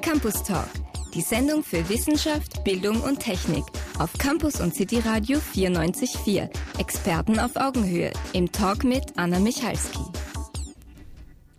Campus 0.00 0.42
Talk, 0.42 0.68
die 1.14 1.20
Sendung 1.20 1.62
für 1.62 1.86
Wissenschaft, 1.90 2.64
Bildung 2.64 3.02
und 3.02 3.20
Technik 3.20 3.64
auf 3.98 4.12
Campus 4.14 4.60
und 4.60 4.74
City 4.74 4.98
Radio 5.00 5.38
94.4. 5.38 6.48
Experten 6.78 7.38
auf 7.38 7.56
Augenhöhe 7.56 8.10
im 8.32 8.50
Talk 8.50 8.84
mit 8.84 9.04
Anna 9.16 9.38
Michalski. 9.38 10.00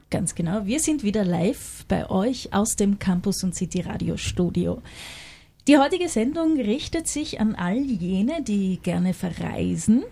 Ganz 0.09 0.33
genau, 0.33 0.65
wir 0.65 0.79
sind 0.79 1.04
wieder 1.04 1.23
live 1.23 1.85
bei 1.88 2.09
euch 2.09 2.51
aus 2.51 2.75
dem 2.75 2.97
Campus 2.97 3.44
und 3.44 3.54
City 3.54 3.81
Radio 3.81 4.17
Studio. 4.17 4.81
Die 5.67 5.78
heutige 5.78 6.10
Sendung 6.10 6.60
richtet 6.60 7.08
sich 7.08 7.39
an 7.39 7.53
all 7.53 7.78
jene, 7.78 8.42
die 8.42 8.79
gerne 8.81 9.13
verreisen, 9.13 10.03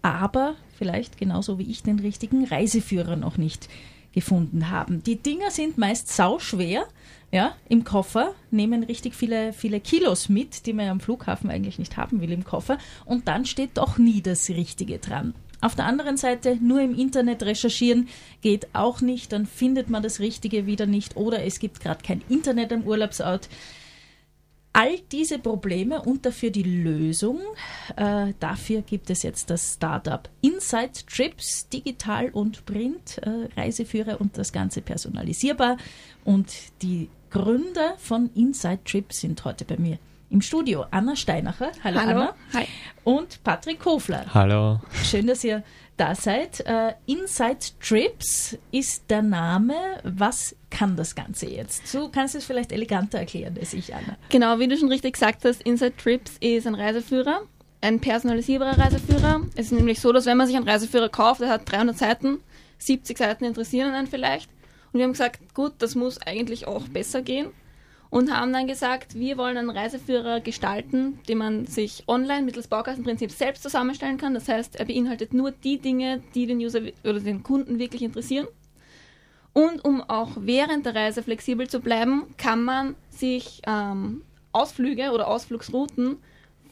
aber 0.00 0.56
vielleicht 0.78 1.18
genauso 1.18 1.58
wie 1.58 1.70
ich 1.70 1.82
den 1.82 1.98
richtigen 1.98 2.46
Reiseführer 2.46 3.16
noch 3.16 3.36
nicht 3.36 3.68
gefunden 4.16 4.70
haben. 4.70 5.02
Die 5.04 5.16
Dinger 5.16 5.50
sind 5.50 5.76
meist 5.76 6.08
sauschwer, 6.08 6.86
ja, 7.30 7.54
im 7.68 7.84
Koffer, 7.84 8.34
nehmen 8.50 8.82
richtig 8.82 9.14
viele, 9.14 9.52
viele 9.52 9.78
Kilos 9.78 10.30
mit, 10.30 10.64
die 10.64 10.72
man 10.72 10.86
ja 10.86 10.90
am 10.90 11.00
Flughafen 11.00 11.50
eigentlich 11.50 11.78
nicht 11.78 11.98
haben 11.98 12.22
will 12.22 12.32
im 12.32 12.42
Koffer, 12.42 12.78
und 13.04 13.28
dann 13.28 13.44
steht 13.44 13.76
doch 13.76 13.98
nie 13.98 14.22
das 14.22 14.48
Richtige 14.48 14.98
dran. 14.98 15.34
Auf 15.60 15.74
der 15.74 15.84
anderen 15.84 16.16
Seite 16.16 16.56
nur 16.62 16.80
im 16.80 16.98
Internet 16.98 17.42
recherchieren 17.42 18.08
geht 18.40 18.68
auch 18.72 19.02
nicht, 19.02 19.32
dann 19.32 19.44
findet 19.44 19.90
man 19.90 20.02
das 20.02 20.18
Richtige 20.18 20.64
wieder 20.64 20.86
nicht 20.86 21.16
oder 21.18 21.44
es 21.44 21.58
gibt 21.58 21.80
gerade 21.80 22.02
kein 22.02 22.22
Internet 22.30 22.72
am 22.72 22.84
Urlaubsort. 22.84 23.50
All 24.76 24.98
diese 25.10 25.38
Probleme 25.38 26.02
und 26.02 26.26
dafür 26.26 26.50
die 26.50 26.62
Lösung, 26.62 27.40
äh, 27.96 28.34
dafür 28.38 28.82
gibt 28.82 29.08
es 29.08 29.22
jetzt 29.22 29.48
das 29.48 29.72
Startup 29.72 30.28
Inside 30.42 30.92
Trips, 31.10 31.66
digital 31.70 32.28
und 32.28 32.66
Print, 32.66 33.16
äh, 33.22 33.48
Reiseführer 33.58 34.20
und 34.20 34.36
das 34.36 34.52
Ganze 34.52 34.82
personalisierbar. 34.82 35.78
Und 36.26 36.52
die 36.82 37.08
Gründer 37.30 37.94
von 37.96 38.28
Inside 38.34 38.80
Trips 38.84 39.20
sind 39.20 39.42
heute 39.46 39.64
bei 39.64 39.78
mir 39.78 39.98
im 40.28 40.42
Studio. 40.42 40.84
Anna 40.90 41.16
Steinacher, 41.16 41.72
hallo, 41.82 41.98
hallo. 41.98 42.10
Anna. 42.10 42.34
Hi. 42.52 42.66
Und 43.02 43.42
Patrick 43.44 43.80
Kofler. 43.80 44.26
Hallo. 44.34 44.80
Schön, 45.04 45.26
dass 45.26 45.42
ihr 45.42 45.62
da 45.96 46.14
seid. 46.14 46.64
Uh, 46.68 46.92
Inside 47.06 47.58
Trips 47.80 48.56
ist 48.70 49.10
der 49.10 49.22
Name. 49.22 49.74
Was 50.04 50.54
kann 50.70 50.96
das 50.96 51.14
Ganze 51.14 51.46
jetzt? 51.46 51.92
Du 51.94 52.08
kannst 52.08 52.34
es 52.34 52.44
vielleicht 52.44 52.72
eleganter 52.72 53.18
erklären 53.18 53.56
als 53.58 53.72
ich, 53.72 53.94
Anna. 53.94 54.16
Genau, 54.28 54.58
wie 54.58 54.68
du 54.68 54.76
schon 54.76 54.88
richtig 54.88 55.14
gesagt 55.14 55.44
hast, 55.44 55.62
Inside 55.62 55.96
Trips 55.96 56.36
ist 56.40 56.66
ein 56.66 56.74
Reiseführer, 56.74 57.42
ein 57.80 58.00
personalisierbarer 58.00 58.78
Reiseführer. 58.78 59.42
Es 59.54 59.66
ist 59.66 59.72
nämlich 59.72 60.00
so, 60.00 60.12
dass 60.12 60.26
wenn 60.26 60.36
man 60.36 60.46
sich 60.46 60.56
einen 60.56 60.68
Reiseführer 60.68 61.08
kauft, 61.08 61.40
der 61.40 61.48
hat 61.48 61.70
300 61.70 61.96
Seiten, 61.96 62.40
70 62.78 63.16
Seiten 63.16 63.44
interessieren 63.44 63.94
einen 63.94 64.06
vielleicht. 64.06 64.50
Und 64.92 64.98
wir 64.98 65.04
haben 65.04 65.12
gesagt, 65.12 65.54
gut, 65.54 65.74
das 65.78 65.94
muss 65.94 66.20
eigentlich 66.20 66.66
auch 66.66 66.88
besser 66.88 67.22
gehen 67.22 67.48
und 68.16 68.34
haben 68.34 68.50
dann 68.50 68.66
gesagt, 68.66 69.14
wir 69.14 69.36
wollen 69.36 69.58
einen 69.58 69.68
Reiseführer 69.68 70.40
gestalten, 70.40 71.18
den 71.28 71.36
man 71.36 71.66
sich 71.66 72.02
online 72.06 72.46
mittels 72.46 72.66
Baukastenprinzip 72.66 73.30
selbst 73.30 73.62
zusammenstellen 73.62 74.16
kann. 74.16 74.32
Das 74.32 74.48
heißt, 74.48 74.76
er 74.76 74.86
beinhaltet 74.86 75.34
nur 75.34 75.50
die 75.50 75.76
Dinge, 75.76 76.22
die 76.34 76.46
den 76.46 76.56
User 76.56 76.80
oder 77.04 77.20
den 77.20 77.42
Kunden 77.42 77.78
wirklich 77.78 78.00
interessieren. 78.00 78.46
Und 79.52 79.84
um 79.84 80.00
auch 80.00 80.30
während 80.40 80.86
der 80.86 80.94
Reise 80.94 81.22
flexibel 81.22 81.68
zu 81.68 81.80
bleiben, 81.80 82.24
kann 82.38 82.64
man 82.64 82.94
sich 83.10 83.60
ähm, 83.66 84.22
Ausflüge 84.50 85.10
oder 85.10 85.28
Ausflugsrouten 85.28 86.16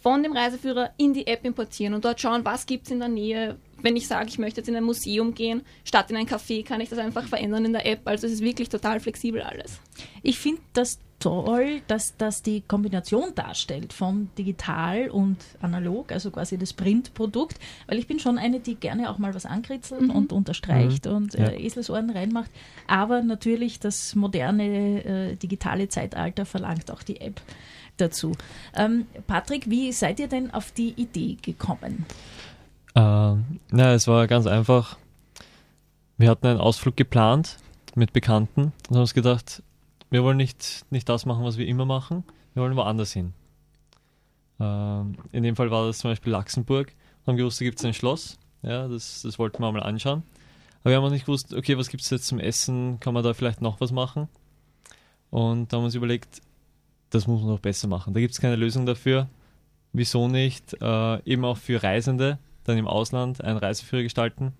von 0.04 0.22
dem 0.22 0.36
Reiseführer 0.36 0.90
in 0.98 1.14
die 1.14 1.26
App 1.26 1.46
importieren 1.46 1.94
und 1.94 2.04
dort 2.04 2.20
schauen, 2.20 2.44
was 2.44 2.66
gibt 2.66 2.84
es 2.84 2.92
in 2.92 2.98
der 2.98 3.08
Nähe. 3.08 3.56
Wenn 3.80 3.96
ich 3.96 4.06
sage, 4.06 4.28
ich 4.28 4.38
möchte 4.38 4.60
jetzt 4.60 4.68
in 4.68 4.76
ein 4.76 4.84
Museum 4.84 5.34
gehen, 5.34 5.62
statt 5.82 6.10
in 6.10 6.16
ein 6.18 6.26
Café, 6.26 6.62
kann 6.62 6.82
ich 6.82 6.90
das 6.90 6.98
einfach 6.98 7.26
verändern 7.26 7.64
in 7.64 7.72
der 7.72 7.86
App. 7.86 8.02
Also 8.04 8.26
es 8.26 8.34
ist 8.34 8.42
wirklich 8.42 8.68
total 8.68 9.00
flexibel 9.00 9.40
alles. 9.40 9.80
Ich 10.22 10.38
finde 10.38 10.60
das 10.74 10.98
toll, 11.20 11.80
dass 11.86 12.18
das 12.18 12.42
die 12.42 12.60
Kombination 12.60 13.34
darstellt 13.34 13.94
von 13.94 14.28
digital 14.36 15.08
und 15.08 15.38
analog, 15.62 16.12
also 16.12 16.30
quasi 16.30 16.58
das 16.58 16.74
Printprodukt, 16.74 17.58
weil 17.86 17.98
ich 17.98 18.06
bin 18.06 18.18
schon 18.18 18.36
eine, 18.36 18.60
die 18.60 18.74
gerne 18.74 19.08
auch 19.08 19.16
mal 19.16 19.34
was 19.34 19.46
ankritzelt 19.46 20.02
mhm. 20.02 20.10
und 20.10 20.32
unterstreicht 20.34 21.06
mhm. 21.06 21.16
und 21.16 21.34
äh, 21.34 21.56
Eselsohren 21.56 22.10
reinmacht, 22.10 22.50
aber 22.86 23.22
natürlich 23.22 23.80
das 23.80 24.14
moderne 24.14 25.04
äh, 25.32 25.36
digitale 25.36 25.88
Zeitalter 25.88 26.44
verlangt 26.44 26.90
auch 26.90 27.02
die 27.02 27.22
App 27.22 27.40
dazu. 27.96 28.32
Ähm, 28.74 29.06
Patrick, 29.26 29.68
wie 29.70 29.92
seid 29.92 30.20
ihr 30.20 30.28
denn 30.28 30.52
auf 30.52 30.72
die 30.72 30.90
Idee 30.90 31.36
gekommen? 31.40 32.06
Ähm, 32.94 33.60
na, 33.70 33.94
es 33.94 34.06
war 34.06 34.26
ganz 34.26 34.46
einfach. 34.46 34.96
Wir 36.16 36.30
hatten 36.30 36.46
einen 36.46 36.60
Ausflug 36.60 36.96
geplant 36.96 37.56
mit 37.94 38.12
Bekannten 38.12 38.72
und 38.88 38.90
haben 38.90 39.00
uns 39.00 39.14
gedacht, 39.14 39.62
wir 40.10 40.22
wollen 40.22 40.36
nicht, 40.36 40.84
nicht 40.90 41.08
das 41.08 41.26
machen, 41.26 41.44
was 41.44 41.58
wir 41.58 41.66
immer 41.66 41.84
machen, 41.84 42.24
wir 42.54 42.62
wollen 42.62 42.76
woanders 42.76 43.12
hin. 43.12 43.32
Ähm, 44.60 45.16
in 45.32 45.42
dem 45.42 45.56
Fall 45.56 45.70
war 45.70 45.86
das 45.86 45.98
zum 45.98 46.10
Beispiel 46.10 46.32
Luxemburg. 46.32 46.92
Wir 47.24 47.32
haben 47.32 47.36
gewusst, 47.36 47.60
da 47.60 47.64
gibt 47.64 47.78
es 47.78 47.84
ein 47.84 47.94
Schloss, 47.94 48.38
ja, 48.62 48.86
das, 48.86 49.22
das 49.22 49.38
wollten 49.38 49.62
wir 49.62 49.72
mal 49.72 49.82
anschauen. 49.82 50.22
Aber 50.80 50.90
wir 50.90 50.96
haben 50.98 51.04
auch 51.04 51.10
nicht 51.10 51.26
gewusst, 51.26 51.54
okay, 51.54 51.78
was 51.78 51.88
gibt 51.88 52.02
es 52.02 52.10
jetzt 52.10 52.26
zum 52.26 52.38
Essen, 52.38 53.00
kann 53.00 53.14
man 53.14 53.24
da 53.24 53.34
vielleicht 53.34 53.60
noch 53.60 53.80
was 53.80 53.90
machen? 53.90 54.28
Und 55.30 55.72
da 55.72 55.76
haben 55.76 55.82
wir 55.82 55.86
uns 55.86 55.94
überlegt, 55.94 56.42
das 57.14 57.26
muss 57.26 57.40
man 57.40 57.50
noch 57.50 57.60
besser 57.60 57.88
machen. 57.88 58.14
Da 58.14 58.20
gibt 58.20 58.32
es 58.32 58.40
keine 58.40 58.56
Lösung 58.56 58.86
dafür. 58.86 59.28
Wieso 59.92 60.28
nicht 60.28 60.76
äh, 60.80 61.22
eben 61.24 61.44
auch 61.44 61.56
für 61.56 61.82
Reisende 61.82 62.38
dann 62.64 62.78
im 62.78 62.88
Ausland 62.88 63.44
einen 63.44 63.58
Reiseführer 63.58 64.02
gestalten, 64.02 64.52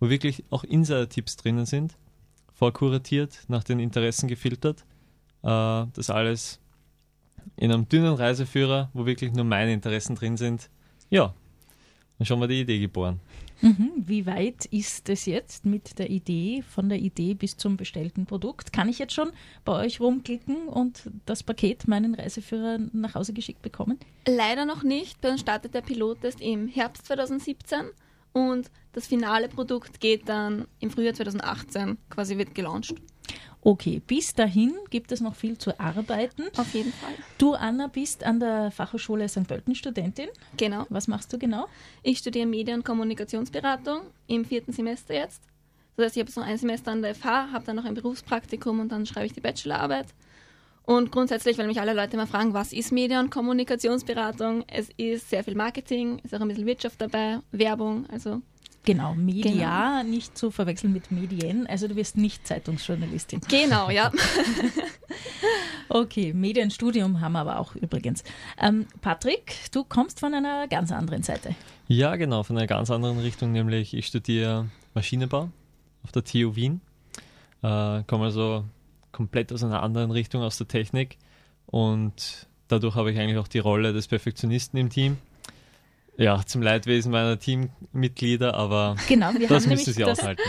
wo 0.00 0.08
wirklich 0.08 0.44
auch 0.50 0.64
Insider-Tipps 0.64 1.36
drinnen 1.36 1.66
sind, 1.66 1.96
vorkuratiert, 2.52 3.44
nach 3.48 3.62
den 3.62 3.78
Interessen 3.78 4.26
gefiltert 4.26 4.84
äh, 5.42 5.86
das 5.92 6.10
alles 6.10 6.60
in 7.56 7.72
einem 7.72 7.88
dünnen 7.88 8.14
Reiseführer, 8.14 8.90
wo 8.92 9.06
wirklich 9.06 9.32
nur 9.32 9.44
meine 9.44 9.72
Interessen 9.72 10.14
drin 10.14 10.36
sind. 10.36 10.70
Ja, 11.10 11.34
dann 12.18 12.26
schon 12.26 12.38
mal 12.38 12.48
die 12.48 12.60
Idee 12.60 12.78
geboren. 12.78 13.20
Mhm. 13.62 13.92
Wie 13.96 14.26
weit 14.26 14.66
ist 14.66 15.08
es 15.08 15.26
jetzt 15.26 15.64
mit 15.64 15.98
der 15.98 16.10
Idee, 16.10 16.62
von 16.68 16.88
der 16.88 16.98
Idee 16.98 17.34
bis 17.34 17.56
zum 17.56 17.76
bestellten 17.76 18.26
Produkt? 18.26 18.72
Kann 18.72 18.88
ich 18.88 18.98
jetzt 18.98 19.14
schon 19.14 19.30
bei 19.64 19.72
euch 19.84 20.00
rumklicken 20.00 20.68
und 20.68 21.10
das 21.26 21.42
Paket, 21.42 21.88
meinen 21.88 22.14
Reiseführer, 22.14 22.78
nach 22.92 23.14
Hause 23.14 23.32
geschickt 23.32 23.62
bekommen? 23.62 23.98
Leider 24.26 24.64
noch 24.64 24.82
nicht. 24.82 25.20
Bei 25.20 25.30
uns 25.30 25.40
startet 25.40 25.74
der 25.74 25.82
Pilottest 25.82 26.40
im 26.40 26.68
Herbst 26.68 27.06
2017 27.06 27.86
und 28.32 28.70
das 28.92 29.06
finale 29.06 29.48
Produkt 29.48 30.00
geht 30.00 30.28
dann 30.28 30.66
im 30.80 30.90
Frühjahr 30.90 31.14
2018, 31.14 31.98
quasi 32.10 32.36
wird 32.36 32.54
gelauncht. 32.54 32.94
Okay, 33.64 34.02
bis 34.04 34.34
dahin 34.34 34.74
gibt 34.90 35.12
es 35.12 35.20
noch 35.20 35.36
viel 35.36 35.56
zu 35.56 35.78
arbeiten. 35.78 36.42
Auf 36.56 36.74
jeden 36.74 36.92
Fall. 36.92 37.14
Du, 37.38 37.54
Anna, 37.54 37.86
bist 37.86 38.24
an 38.24 38.40
der 38.40 38.72
Fachhochschule 38.72 39.28
St. 39.28 39.46
Pölten 39.46 39.76
Studentin. 39.76 40.28
Genau. 40.56 40.84
Was 40.88 41.06
machst 41.06 41.32
du 41.32 41.38
genau? 41.38 41.68
Ich 42.02 42.18
studiere 42.18 42.46
Medien- 42.46 42.78
und 42.78 42.84
Kommunikationsberatung 42.84 44.00
im 44.26 44.44
vierten 44.44 44.72
Semester 44.72 45.14
jetzt. 45.14 45.42
Das 45.96 46.06
heißt, 46.06 46.16
ich 46.16 46.20
habe 46.20 46.28
jetzt 46.28 46.36
noch 46.36 46.46
ein 46.46 46.58
Semester 46.58 46.90
an 46.90 47.02
der 47.02 47.14
FH, 47.14 47.52
habe 47.52 47.64
dann 47.64 47.76
noch 47.76 47.84
ein 47.84 47.94
Berufspraktikum 47.94 48.80
und 48.80 48.90
dann 48.90 49.06
schreibe 49.06 49.26
ich 49.26 49.32
die 49.32 49.40
Bachelorarbeit. 49.40 50.06
Und 50.84 51.12
grundsätzlich, 51.12 51.56
weil 51.56 51.68
mich 51.68 51.80
alle 51.80 51.94
Leute 51.94 52.14
immer 52.14 52.26
fragen, 52.26 52.54
was 52.54 52.72
ist 52.72 52.90
Medien- 52.90 53.20
und 53.20 53.30
Kommunikationsberatung? 53.30 54.64
Es 54.66 54.88
ist 54.96 55.30
sehr 55.30 55.44
viel 55.44 55.54
Marketing, 55.54 56.18
ist 56.24 56.34
auch 56.34 56.40
ein 56.40 56.48
bisschen 56.48 56.66
Wirtschaft 56.66 57.00
dabei, 57.00 57.38
Werbung, 57.52 58.06
also 58.10 58.42
Genau, 58.84 59.14
Media, 59.14 60.00
genau. 60.00 60.10
nicht 60.10 60.36
zu 60.36 60.50
verwechseln 60.50 60.92
mit 60.92 61.12
Medien. 61.12 61.68
Also 61.68 61.86
du 61.86 61.94
wirst 61.94 62.16
nicht 62.16 62.46
Zeitungsjournalistin. 62.46 63.40
Genau, 63.48 63.90
ja. 63.90 64.10
okay, 65.88 66.32
Medienstudium 66.32 67.20
haben 67.20 67.32
wir 67.32 67.40
aber 67.40 67.60
auch 67.60 67.76
übrigens. 67.76 68.24
Ähm, 68.60 68.86
Patrick, 69.00 69.54
du 69.70 69.84
kommst 69.84 70.18
von 70.18 70.34
einer 70.34 70.66
ganz 70.66 70.90
anderen 70.90 71.22
Seite. 71.22 71.54
Ja, 71.86 72.16
genau, 72.16 72.42
von 72.42 72.56
einer 72.58 72.66
ganz 72.66 72.90
anderen 72.90 73.20
Richtung, 73.20 73.52
nämlich 73.52 73.94
ich 73.94 74.06
studiere 74.06 74.66
Maschinenbau 74.94 75.50
auf 76.02 76.10
der 76.10 76.24
TU 76.24 76.56
Wien. 76.56 76.80
Äh, 77.62 78.02
komme 78.08 78.24
also 78.24 78.64
komplett 79.12 79.52
aus 79.52 79.62
einer 79.62 79.82
anderen 79.82 80.10
Richtung, 80.10 80.42
aus 80.42 80.58
der 80.58 80.66
Technik. 80.66 81.18
Und 81.66 82.48
dadurch 82.66 82.96
habe 82.96 83.12
ich 83.12 83.18
eigentlich 83.18 83.38
auch 83.38 83.48
die 83.48 83.60
Rolle 83.60 83.92
des 83.92 84.08
Perfektionisten 84.08 84.76
im 84.80 84.90
Team 84.90 85.18
ja, 86.16 86.44
zum 86.44 86.62
Leidwesen 86.62 87.10
meiner 87.10 87.38
Teammitglieder, 87.38 88.54
aber 88.54 88.96
genau, 89.08 89.32
wir 89.34 89.40
das 89.48 89.64
haben 89.64 89.70
müssen 89.70 89.92
sie 89.92 90.02
das, 90.02 90.18
aushalten. 90.18 90.42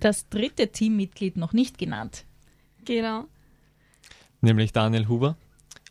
Das 0.00 0.28
dritte 0.28 0.68
Teammitglied 0.68 1.36
noch 1.36 1.52
nicht 1.52 1.78
genannt. 1.78 2.24
Genau. 2.84 3.24
Nämlich 4.40 4.72
Daniel 4.72 5.08
Huber. 5.08 5.36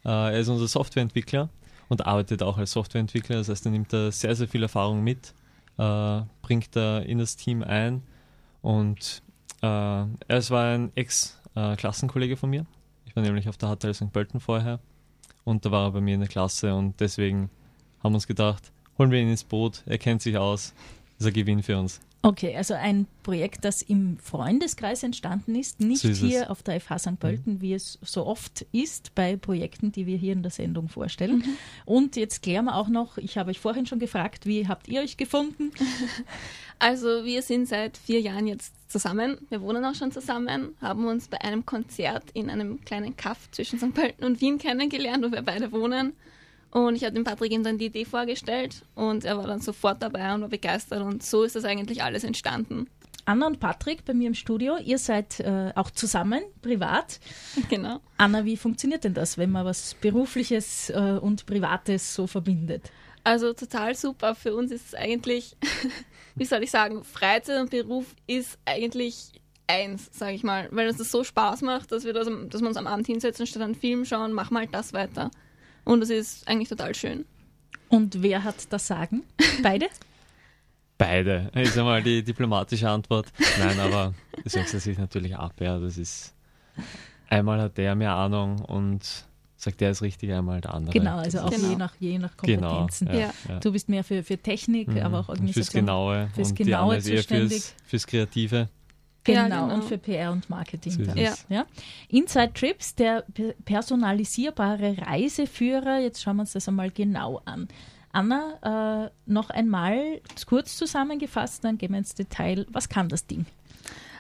Äh, 0.06 0.10
er 0.10 0.40
ist 0.40 0.50
unser 0.50 0.68
Softwareentwickler 0.68 1.50
und 1.90 2.06
arbeitet 2.06 2.44
auch 2.44 2.58
als 2.58 2.72
Softwareentwickler. 2.72 3.38
Das 3.38 3.50
heißt, 3.50 3.66
er 3.66 3.72
nimmt 3.72 3.94
da 3.94 4.12
sehr, 4.12 4.36
sehr 4.36 4.48
viel 4.48 4.62
Erfahrung 4.64 5.04
mit, 5.04 5.34
äh, 5.78 6.22
bringt 6.42 6.76
da 6.76 7.00
in 7.00 7.18
das 7.18 7.36
Team 7.36 7.64
ein 7.64 8.04
und 8.62 9.24
äh, 9.62 9.66
er 9.66 10.50
war 10.50 10.74
ein 10.74 10.92
Ex-Klassenkollege 10.96 12.36
von 12.36 12.50
mir. 12.50 12.66
Ich 13.06 13.16
war 13.16 13.24
nämlich 13.24 13.48
auf 13.48 13.58
der 13.58 13.76
HTL 13.76 13.94
St. 13.94 14.12
Pölten 14.12 14.40
vorher 14.40 14.80
und 15.46 15.66
da 15.66 15.72
war 15.72 15.88
er 15.88 15.92
bei 15.92 16.02
mir 16.02 16.16
in 16.16 16.20
der 16.20 16.30
Klasse 16.30 16.76
und 16.76 17.00
deswegen 17.00 17.50
haben 18.04 18.12
wir 18.12 18.16
uns 18.16 18.28
gedacht, 18.28 18.72
holen 18.98 19.12
wir 19.12 19.20
ihn 19.20 19.30
ins 19.30 19.44
Boot, 19.44 19.84
er 19.86 19.98
kennt 19.98 20.22
sich 20.22 20.38
aus, 20.38 20.74
das 21.18 21.28
ist 21.28 21.28
ein 21.28 21.34
Gewinn 21.34 21.64
für 21.64 21.78
uns. 21.80 22.00
Okay, 22.26 22.56
also 22.56 22.74
ein 22.74 23.06
Projekt, 23.22 23.66
das 23.66 23.82
im 23.82 24.18
Freundeskreis 24.18 25.04
entstanden 25.04 25.56
ist, 25.56 25.82
nicht 25.82 26.04
So 26.04 26.08
ist 26.08 26.20
hier 26.22 26.44
es. 26.44 26.50
auf 26.50 26.64
der 26.64 26.80
FH 26.80 27.00
St. 27.00 27.20
Pölten, 27.20 27.60
wie 27.60 27.74
es 27.74 28.00
so 28.02 28.26
oft 28.26 28.66
ist 28.72 29.14
bei 29.14 29.36
Projekten, 29.36 29.92
die 29.92 30.06
wir 30.06 30.16
hier 30.16 30.32
in 30.32 30.42
der 30.42 30.50
Sendung 30.50 30.88
vorstellen. 30.88 31.44
Und 31.84 32.16
jetzt 32.16 32.42
klären 32.42 32.64
wir 32.64 32.76
auch 32.78 32.88
noch, 32.88 33.18
ich 33.18 33.38
habe 33.38 33.50
euch 33.52 33.60
vorhin 33.60 33.86
schon 33.86 34.00
gefragt, 34.00 34.46
wie 34.46 34.70
habt 34.70 34.88
ihr 34.88 35.02
euch 35.02 35.18
gefunden? 35.18 35.72
Also 36.80 37.24
wir 37.24 37.42
sind 37.44 37.68
seit 37.70 37.98
vier 37.98 38.20
Jahren 38.20 38.46
jetzt 38.46 38.74
zusammen. 38.90 39.38
Wir 39.50 39.62
wohnen 39.62 39.86
auch 39.86 39.96
schon 39.96 40.12
zusammen, 40.12 40.76
haben 40.82 41.06
uns 41.08 41.30
bei 41.30 41.40
einem 41.40 41.66
Konzert 41.66 42.26
in 42.34 42.50
einem 42.50 42.82
kleinen 42.84 43.16
Kaff 43.16 43.50
zwischen 43.52 43.80
St. 43.80 43.94
Pölten 43.94 44.26
und 44.26 44.42
Wien 44.42 44.58
kennengelernt, 44.58 45.24
wo 45.24 45.32
wir 45.32 45.44
beide 45.44 45.72
wohnen. 45.72 46.12
Und 46.74 46.96
ich 46.96 47.04
habe 47.04 47.14
dem 47.14 47.24
Patrick 47.24 47.52
ihm 47.52 47.64
dann 47.64 47.78
die 47.78 47.86
Idee 47.86 48.04
vorgestellt 48.04 48.82
und 48.96 49.26
er 49.26 49.38
war 49.38 49.46
dann 49.46 49.62
sofort 49.62 50.02
dabei 50.02 50.34
und 50.34 50.42
war 50.42 50.50
begeistert 50.50 51.04
und 51.04 51.22
so 51.22 51.44
ist 51.44 51.56
das 51.56 51.66
eigentlich 51.66 52.02
alles 52.02 52.24
entstanden. 52.24 52.88
Anna 53.26 53.46
und 53.46 53.60
Patrick 53.60 54.04
bei 54.06 54.16
mir 54.16 54.28
im 54.28 54.34
Studio, 54.34 54.78
ihr 54.78 54.98
seid 54.98 55.40
äh, 55.40 55.72
auch 55.76 55.92
zusammen, 55.92 56.42
privat. 56.64 57.20
Genau. 57.70 58.00
Anna, 58.18 58.44
wie 58.44 58.58
funktioniert 58.58 59.04
denn 59.04 59.14
das, 59.14 59.38
wenn 59.38 59.52
man 59.52 59.66
was 59.66 59.94
Berufliches 60.02 60.90
äh, 60.90 61.20
und 61.22 61.46
Privates 61.46 62.16
so 62.16 62.26
verbindet? 62.26 62.92
Also 63.24 63.54
total 63.54 63.94
super. 63.96 64.34
Für 64.34 64.56
uns 64.56 64.72
ist 64.72 64.88
es 64.88 64.96
eigentlich, 64.96 65.56
wie 66.36 66.46
soll 66.46 66.64
ich 66.64 66.72
sagen, 66.72 67.04
Freizeit 67.04 67.62
und 67.62 67.70
Beruf 67.70 68.16
ist 68.26 68.58
eigentlich 68.66 69.32
eins, 69.68 70.10
sage 70.12 70.34
ich 70.34 70.44
mal, 70.44 70.70
weil 70.72 70.88
es 70.88 70.98
das 70.98 71.12
so 71.12 71.24
Spaß 71.24 71.62
macht, 71.62 71.92
dass 71.92 72.04
wir 72.04 72.14
das, 72.14 72.28
dass 72.50 72.62
wir 72.62 72.68
uns 72.68 72.78
am 72.78 72.88
Abend 72.88 73.06
hinsetzen, 73.06 73.46
statt 73.46 73.62
einen 73.62 73.76
Film 73.76 74.06
schauen, 74.06 74.34
machen 74.34 74.56
wir 74.56 74.62
halt 74.62 74.74
das 74.74 74.92
weiter. 74.92 75.30
Und 75.86 76.00
das 76.02 76.10
ist 76.10 76.48
eigentlich 76.48 76.70
total 76.70 76.96
schön. 76.96 77.26
Und 77.90 78.22
wer 78.22 78.44
hat 78.44 78.56
das 78.72 78.88
Sagen? 78.88 79.24
Beide? 79.62 79.88
Beide. 80.98 81.52
Ist 81.56 81.78
einmal 81.78 82.02
die 82.04 82.24
diplomatische 82.24 82.90
Antwort. 82.90 83.28
Nein, 83.60 83.80
aber 83.80 84.14
das 84.44 84.54
wechselt 84.56 84.82
sich 84.84 84.98
natürlich 84.98 85.36
ab. 85.36 85.54
Ja, 85.60 85.80
das 85.80 85.98
ist 85.98 86.34
einmal 87.30 87.60
hat 87.62 87.78
der 87.78 87.96
mehr 87.96 88.14
Ahnung 88.14 88.60
und 88.62 89.02
sagt 89.58 89.82
der 89.82 89.92
ist 89.92 90.02
richtig, 90.02 90.32
einmal 90.32 90.62
der 90.62 90.74
andere. 90.74 90.94
Genau, 90.98 91.18
also 91.18 91.40
auch 91.42 91.50
Genau. 91.50 91.70
je 91.70 91.76
nach, 91.76 91.96
je 92.00 92.18
nach 92.20 92.38
Genau. 92.38 92.70
Kompetenzen. 92.70 93.08
Ja, 93.08 93.14
Ja. 93.20 93.34
ja. 93.50 93.60
Du 93.60 93.72
bist 93.72 93.90
mehr 93.90 94.04
für, 94.04 94.24
für 94.24 94.38
Technik, 94.38 94.88
Mhm. 94.90 94.98
aber 95.00 95.20
auch 95.20 95.30
Organisation. 95.30 95.64
Fürs 95.64 95.74
Genaue. 95.74 96.30
fürs 96.36 96.50
und 96.50 96.60
die 96.60 96.64
Genaue 96.66 96.82
andere 96.82 96.98
ist 97.00 97.08
eher 97.08 97.18
zuständig. 97.18 97.50
fürs, 97.64 97.76
fürs 97.86 98.08
Kreative. 98.08 98.70
Genau, 99.24 99.40
Ja, 99.40 99.48
genau. 99.48 99.74
und 99.76 99.84
für 99.86 99.98
PR 99.98 100.32
und 100.32 100.50
Marketing. 100.50 100.92
So 100.92 101.12
es. 101.16 101.46
Ja. 101.50 101.66
Inside 102.10 102.54
Trips, 102.54 102.94
der 102.96 103.22
pe- 103.34 103.56
personalisierbare 103.66 104.98
Reiseführer. 105.00 106.00
Jetzt 106.00 106.22
schauen 106.22 106.38
wir 106.38 106.42
uns 106.42 106.54
das 106.54 106.68
einmal 106.68 106.92
genau 106.92 107.42
an. 107.46 107.68
Anna, 108.12 109.08
äh, 109.08 109.10
noch 109.26 109.50
einmal 109.50 110.22
kurz 110.46 110.78
zusammengefasst, 110.78 111.64
dann 111.64 111.78
gehen 111.78 111.92
wir 111.92 111.98
ins 112.00 112.14
Detail. 112.16 112.66
Was 112.72 112.90
kann 112.90 113.10
das 113.10 113.26
Ding? 113.26 113.46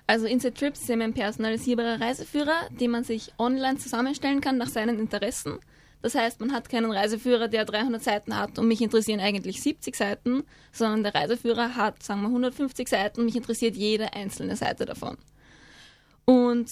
Also 0.07 0.25
Inside 0.25 0.53
Trips 0.55 0.81
ist 0.81 0.89
eben 0.89 1.01
ein 1.01 1.13
personalisierbarer 1.13 2.01
Reiseführer, 2.01 2.67
den 2.71 2.91
man 2.91 3.03
sich 3.03 3.31
online 3.38 3.77
zusammenstellen 3.77 4.41
kann 4.41 4.57
nach 4.57 4.67
seinen 4.67 5.00
Interessen. 5.00 5.59
Das 6.03 6.15
heißt, 6.15 6.41
man 6.41 6.51
hat 6.51 6.67
keinen 6.67 6.91
Reiseführer, 6.91 7.47
der 7.47 7.63
300 7.63 8.03
Seiten 8.03 8.38
hat 8.38 8.59
und 8.59 8.67
mich 8.67 8.81
interessieren 8.81 9.21
eigentlich 9.21 9.61
70 9.61 9.95
Seiten, 9.95 10.44
sondern 10.73 11.01
der 11.01 11.15
Reiseführer 11.15 11.77
hat, 11.77 12.03
sagen 12.03 12.21
wir, 12.21 12.27
150 12.27 12.89
Seiten 12.89 13.21
und 13.21 13.25
mich 13.25 13.38
interessiert 13.38 13.77
jede 13.77 14.11
einzelne 14.11 14.57
Seite 14.57 14.83
davon. 14.85 15.17
Und 16.25 16.69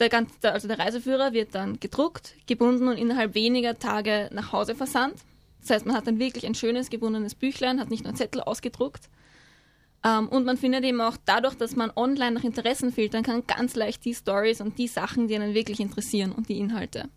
der, 0.00 0.08
ganze, 0.08 0.52
also 0.52 0.66
der 0.66 0.80
Reiseführer 0.80 1.32
wird 1.32 1.54
dann 1.54 1.78
gedruckt, 1.78 2.34
gebunden 2.48 2.88
und 2.88 2.98
innerhalb 2.98 3.36
weniger 3.36 3.78
Tage 3.78 4.28
nach 4.32 4.50
Hause 4.50 4.74
versandt. 4.74 5.20
Das 5.60 5.70
heißt, 5.70 5.86
man 5.86 5.94
hat 5.94 6.08
dann 6.08 6.18
wirklich 6.18 6.44
ein 6.44 6.56
schönes 6.56 6.90
gebundenes 6.90 7.36
Büchlein, 7.36 7.78
hat 7.78 7.88
nicht 7.88 8.02
nur 8.02 8.16
Zettel 8.16 8.40
ausgedruckt. 8.40 9.08
Ähm, 10.04 10.28
und 10.28 10.44
man 10.44 10.56
findet 10.56 10.82
eben 10.82 11.00
auch 11.00 11.16
dadurch, 11.24 11.54
dass 11.54 11.76
man 11.76 11.92
online 11.94 12.32
nach 12.32 12.42
Interessen 12.42 12.92
filtern 12.92 13.22
kann, 13.22 13.46
ganz 13.46 13.76
leicht 13.76 14.04
die 14.04 14.14
Stories 14.14 14.60
und 14.60 14.76
die 14.76 14.88
Sachen, 14.88 15.28
die 15.28 15.36
einen 15.36 15.54
wirklich 15.54 15.78
interessieren 15.78 16.32
und 16.32 16.48
die 16.48 16.58
Inhalte. 16.58 17.08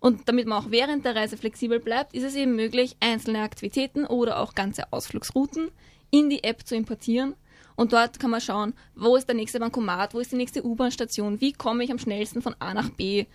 Und 0.00 0.28
damit 0.28 0.46
man 0.46 0.64
auch 0.64 0.70
während 0.70 1.04
der 1.04 1.14
Reise 1.14 1.36
flexibel 1.36 1.78
bleibt, 1.78 2.14
ist 2.14 2.24
es 2.24 2.34
eben 2.34 2.56
möglich, 2.56 2.96
einzelne 3.00 3.42
Aktivitäten 3.42 4.06
oder 4.06 4.40
auch 4.40 4.54
ganze 4.54 4.92
Ausflugsrouten 4.92 5.70
in 6.10 6.30
die 6.30 6.42
App 6.42 6.66
zu 6.66 6.74
importieren. 6.74 7.34
Und 7.76 7.92
dort 7.92 8.18
kann 8.18 8.30
man 8.30 8.40
schauen, 8.40 8.74
wo 8.94 9.16
ist 9.16 9.28
der 9.28 9.36
nächste 9.36 9.60
Bankomat, 9.60 10.14
wo 10.14 10.20
ist 10.20 10.32
die 10.32 10.36
nächste 10.36 10.64
U-Bahn-Station, 10.64 11.40
wie 11.40 11.52
komme 11.52 11.84
ich 11.84 11.90
am 11.90 11.98
schnellsten 11.98 12.42
von 12.42 12.54
A 12.58 12.74
nach 12.74 12.90
B. 12.90 13.26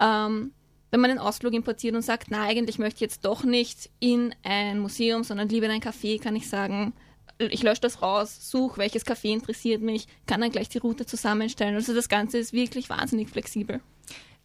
Ähm, 0.00 0.52
wenn 0.90 1.00
man 1.00 1.10
den 1.10 1.18
Ausflug 1.18 1.52
importiert 1.52 1.94
und 1.94 2.02
sagt, 2.02 2.28
na, 2.30 2.44
eigentlich 2.44 2.78
möchte 2.78 2.96
ich 2.96 3.00
jetzt 3.02 3.24
doch 3.24 3.44
nicht 3.44 3.90
in 4.00 4.34
ein 4.42 4.78
Museum, 4.78 5.22
sondern 5.22 5.48
lieber 5.48 5.66
in 5.66 5.72
ein 5.72 5.82
Café, 5.82 6.20
kann 6.20 6.34
ich 6.34 6.48
sagen, 6.48 6.94
ich 7.38 7.62
lösche 7.62 7.82
das 7.82 8.02
raus, 8.02 8.50
suche, 8.50 8.78
welches 8.78 9.06
Café 9.06 9.32
interessiert 9.32 9.82
mich, 9.82 10.06
kann 10.26 10.40
dann 10.40 10.50
gleich 10.50 10.68
die 10.68 10.78
Route 10.78 11.06
zusammenstellen. 11.06 11.74
Also 11.74 11.94
das 11.94 12.08
Ganze 12.08 12.38
ist 12.38 12.52
wirklich 12.52 12.88
wahnsinnig 12.88 13.28
flexibel. 13.28 13.80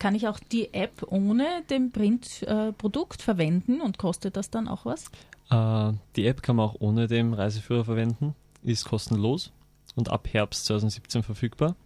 Kann 0.03 0.15
ich 0.15 0.27
auch 0.27 0.38
die 0.38 0.73
App 0.73 1.05
ohne 1.07 1.63
dem 1.69 1.94
Printprodukt 1.94 3.21
verwenden 3.21 3.79
und 3.79 3.97
kostet 3.97 4.35
das 4.35 4.50
dann 4.50 4.67
auch 4.67 4.85
was? 4.85 5.05
Äh, 5.50 5.97
die 6.17 6.27
App 6.27 6.44
kann 6.44 6.57
man 6.57 6.67
auch 6.67 6.75
ohne 6.79 7.07
den 7.07 7.33
Reiseführer 7.33 7.85
verwenden, 7.85 8.35
ist 8.63 8.83
kostenlos 8.83 9.53
und 9.95 10.09
ab 10.09 10.27
Herbst 10.29 10.65
2017 10.65 11.23
verfügbar. 11.23 11.77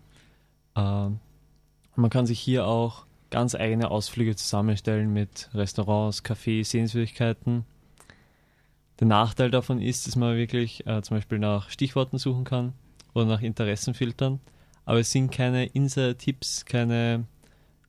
Äh, 0.75 0.79
man 0.79 2.09
kann 2.09 2.25
sich 2.25 2.39
hier 2.39 2.65
auch 2.65 3.05
ganz 3.29 3.53
eigene 3.53 3.91
Ausflüge 3.91 4.35
zusammenstellen 4.35 5.13
mit 5.13 5.51
Restaurants, 5.53 6.23
Cafés, 6.23 6.69
Sehenswürdigkeiten. 6.69 7.65
Der 8.99 9.05
Nachteil 9.05 9.51
davon 9.51 9.79
ist, 9.79 10.07
dass 10.07 10.15
man 10.15 10.37
wirklich 10.37 10.87
äh, 10.87 11.03
zum 11.03 11.17
Beispiel 11.17 11.37
nach 11.37 11.69
Stichworten 11.69 12.17
suchen 12.17 12.45
kann 12.45 12.73
oder 13.13 13.25
nach 13.25 13.43
Interessen 13.43 13.93
filtern, 13.93 14.39
aber 14.85 15.01
es 15.01 15.11
sind 15.11 15.31
keine 15.31 15.67
Insider-Tipps, 15.67 16.65
keine 16.65 17.27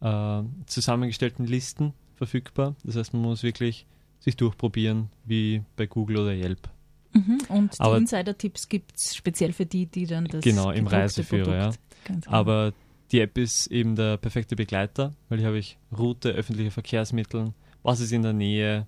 äh, 0.00 0.42
zusammengestellten 0.66 1.46
Listen 1.46 1.92
verfügbar. 2.16 2.74
Das 2.84 2.96
heißt, 2.96 3.12
man 3.14 3.22
muss 3.22 3.42
wirklich 3.42 3.86
sich 4.20 4.36
durchprobieren, 4.36 5.08
wie 5.24 5.62
bei 5.76 5.86
Google 5.86 6.18
oder 6.18 6.34
Yelp. 6.34 6.68
Mhm. 7.12 7.38
Und 7.48 7.78
die 7.78 7.96
Insider-Tipps 7.96 8.68
gibt 8.68 8.96
es 8.96 9.14
speziell 9.16 9.52
für 9.52 9.66
die, 9.66 9.86
die 9.86 10.06
dann 10.06 10.26
das 10.26 10.44
Genau, 10.44 10.70
im 10.70 10.86
Reiseführer. 10.86 11.72
Ganz 12.04 12.26
genau. 12.26 12.36
Aber 12.36 12.72
die 13.12 13.20
App 13.20 13.38
ist 13.38 13.68
eben 13.68 13.96
der 13.96 14.16
perfekte 14.18 14.56
Begleiter, 14.56 15.14
weil 15.28 15.38
hier 15.38 15.48
habe 15.48 15.58
ich 15.58 15.78
Route, 15.96 16.30
öffentliche 16.30 16.70
Verkehrsmittel, 16.70 17.54
was 17.82 18.00
ist 18.00 18.12
in 18.12 18.22
der 18.22 18.34
Nähe, 18.34 18.86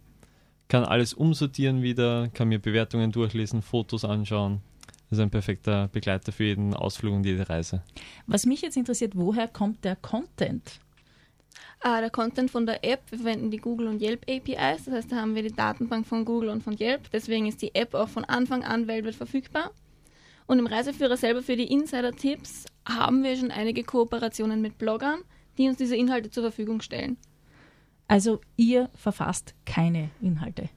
kann 0.69 0.85
alles 0.85 1.15
umsortieren 1.15 1.83
wieder, 1.83 2.29
kann 2.29 2.49
mir 2.49 2.59
Bewertungen 2.59 3.13
durchlesen, 3.13 3.63
Fotos 3.63 4.05
anschauen. 4.05 4.61
Das 5.09 5.19
ist 5.19 5.23
ein 5.23 5.31
perfekter 5.31 5.89
Begleiter 5.89 6.31
für 6.31 6.45
jeden 6.45 6.75
Ausflug 6.75 7.15
und 7.15 7.25
jede 7.25 7.49
Reise. 7.49 7.83
Was 8.27 8.47
mich 8.47 8.63
jetzt 8.63 8.77
interessiert, 8.77 9.17
woher 9.17 9.49
kommt 9.49 9.85
der 9.85 9.97
Content? 9.97 10.81
Ah, 11.81 12.01
der 12.01 12.11
Content 12.11 12.51
von 12.51 12.67
der 12.67 12.85
App, 12.85 13.01
wir 13.11 13.19
verwenden 13.19 13.51
die 13.51 13.57
Google 13.57 13.89
und 13.89 14.03
Yelp 14.03 14.27
APIs, 14.29 14.85
das 14.85 14.95
heißt, 14.95 15.13
da 15.13 15.17
haben 15.17 15.35
wir 15.35 15.43
die 15.43 15.53
Datenbank 15.53 16.07
von 16.07 16.25
Google 16.25 16.51
und 16.51 16.63
von 16.63 16.77
Yelp, 16.79 17.11
deswegen 17.11 17.47
ist 17.47 17.63
die 17.63 17.75
App 17.75 17.95
auch 17.95 18.09
von 18.09 18.25
Anfang 18.25 18.65
an 18.65 18.87
weltweit 18.87 19.15
verfügbar. 19.15 19.73
Und 20.47 20.59
im 20.59 20.67
Reiseführer 20.67 21.17
selber 21.17 21.43
für 21.43 21.57
die 21.57 21.73
Insider-Tipps 21.73 22.67
haben 22.87 23.23
wir 23.23 23.37
schon 23.37 23.51
einige 23.51 23.85
Kooperationen 23.85 24.61
mit 24.61 24.79
Bloggern, 24.79 25.21
die 25.57 25.69
uns 25.69 25.79
diese 25.79 25.97
Inhalte 25.97 26.31
zur 26.31 26.43
Verfügung 26.43 26.81
stellen. 26.81 27.17
Also 28.09 28.41
ihr 28.57 28.91
verfasst 28.95 29.55
keine 29.65 30.11
Inhalte. 30.21 30.69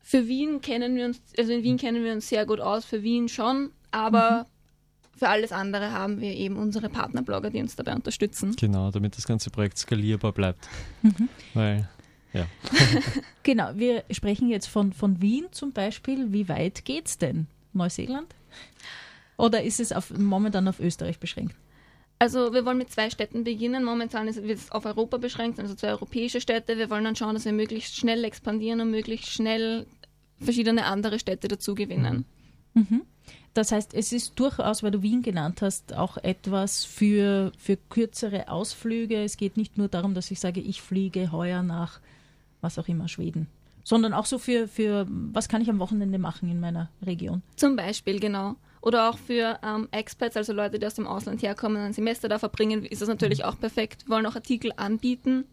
Für 0.00 0.26
Wien 0.26 0.60
kennen 0.62 0.96
wir 0.96 1.04
uns, 1.04 1.20
also 1.38 1.52
in 1.52 1.62
Wien 1.62 1.76
kennen 1.76 2.02
wir 2.02 2.12
uns 2.12 2.28
sehr 2.28 2.46
gut 2.46 2.60
aus, 2.60 2.84
für 2.84 3.02
Wien 3.02 3.28
schon, 3.28 3.70
aber 3.90 4.46
für 5.16 5.28
alles 5.28 5.52
andere 5.52 5.92
haben 5.92 6.20
wir 6.20 6.34
eben 6.34 6.56
unsere 6.56 6.88
Partnerblogger, 6.88 7.50
die 7.50 7.60
uns 7.60 7.76
dabei 7.76 7.94
unterstützen. 7.94 8.56
Genau, 8.56 8.90
damit 8.90 9.16
das 9.16 9.26
ganze 9.26 9.50
Projekt 9.50 9.78
skalierbar 9.78 10.32
bleibt. 10.32 10.68
Weil, 11.54 11.88
ja. 12.32 12.46
Genau, 13.42 13.72
wir 13.74 14.04
sprechen 14.10 14.48
jetzt 14.48 14.66
von, 14.66 14.92
von 14.92 15.20
Wien 15.20 15.46
zum 15.50 15.72
Beispiel. 15.72 16.32
Wie 16.32 16.48
weit 16.48 16.84
geht's 16.84 17.18
denn? 17.18 17.46
Neuseeland? 17.72 18.34
Oder 19.36 19.62
ist 19.62 19.80
es 19.80 19.92
auf, 19.92 20.10
momentan 20.16 20.68
auf 20.68 20.80
Österreich 20.80 21.18
beschränkt? 21.18 21.54
Also 22.18 22.52
wir 22.52 22.64
wollen 22.64 22.78
mit 22.78 22.90
zwei 22.90 23.10
Städten 23.10 23.42
beginnen. 23.42 23.82
Momentan 23.82 24.28
ist 24.28 24.40
wird 24.42 24.58
es 24.58 24.70
auf 24.70 24.84
Europa 24.84 25.16
beschränkt, 25.16 25.58
also 25.58 25.74
zwei 25.74 25.88
europäische 25.88 26.40
Städte. 26.40 26.78
Wir 26.78 26.88
wollen 26.88 27.02
dann 27.02 27.16
schauen, 27.16 27.34
dass 27.34 27.44
wir 27.44 27.52
möglichst 27.52 27.96
schnell 27.96 28.22
expandieren 28.22 28.80
und 28.80 28.92
möglichst 28.92 29.30
schnell 29.30 29.86
verschiedene 30.38 30.84
andere 30.84 31.18
Städte 31.18 31.48
dazu 31.48 31.74
gewinnen. 31.74 32.24
Mhm. 32.74 33.02
Das 33.54 33.70
heißt, 33.70 33.92
es 33.92 34.12
ist 34.12 34.38
durchaus, 34.38 34.82
weil 34.82 34.92
du 34.92 35.02
Wien 35.02 35.22
genannt 35.22 35.60
hast, 35.60 35.94
auch 35.94 36.16
etwas 36.16 36.84
für, 36.84 37.52
für 37.58 37.76
kürzere 37.76 38.48
Ausflüge. 38.48 39.22
Es 39.22 39.36
geht 39.36 39.56
nicht 39.56 39.76
nur 39.76 39.88
darum, 39.88 40.14
dass 40.14 40.30
ich 40.30 40.40
sage, 40.40 40.60
ich 40.60 40.80
fliege 40.80 41.32
heuer 41.32 41.62
nach, 41.62 42.00
was 42.62 42.78
auch 42.78 42.88
immer, 42.88 43.08
Schweden, 43.08 43.48
sondern 43.84 44.14
auch 44.14 44.24
so 44.24 44.38
für, 44.38 44.68
für 44.68 45.06
was 45.08 45.48
kann 45.48 45.60
ich 45.60 45.68
am 45.68 45.80
Wochenende 45.80 46.18
machen 46.18 46.50
in 46.50 46.60
meiner 46.60 46.88
Region. 47.04 47.42
Zum 47.56 47.76
Beispiel, 47.76 48.20
genau. 48.20 48.56
Oder 48.80 49.10
auch 49.10 49.18
für 49.18 49.60
ähm, 49.62 49.86
Expats, 49.92 50.36
also 50.36 50.52
Leute, 50.52 50.78
die 50.78 50.86
aus 50.86 50.94
dem 50.94 51.06
Ausland 51.06 51.42
herkommen 51.42 51.82
ein 51.82 51.92
Semester 51.92 52.28
da 52.28 52.38
verbringen, 52.38 52.84
ist 52.84 53.02
das 53.02 53.08
natürlich 53.08 53.44
auch 53.44 53.58
perfekt. 53.58 54.08
Wollen 54.08 54.26
auch 54.26 54.34
Artikel 54.34 54.72
anbieten, 54.76 55.44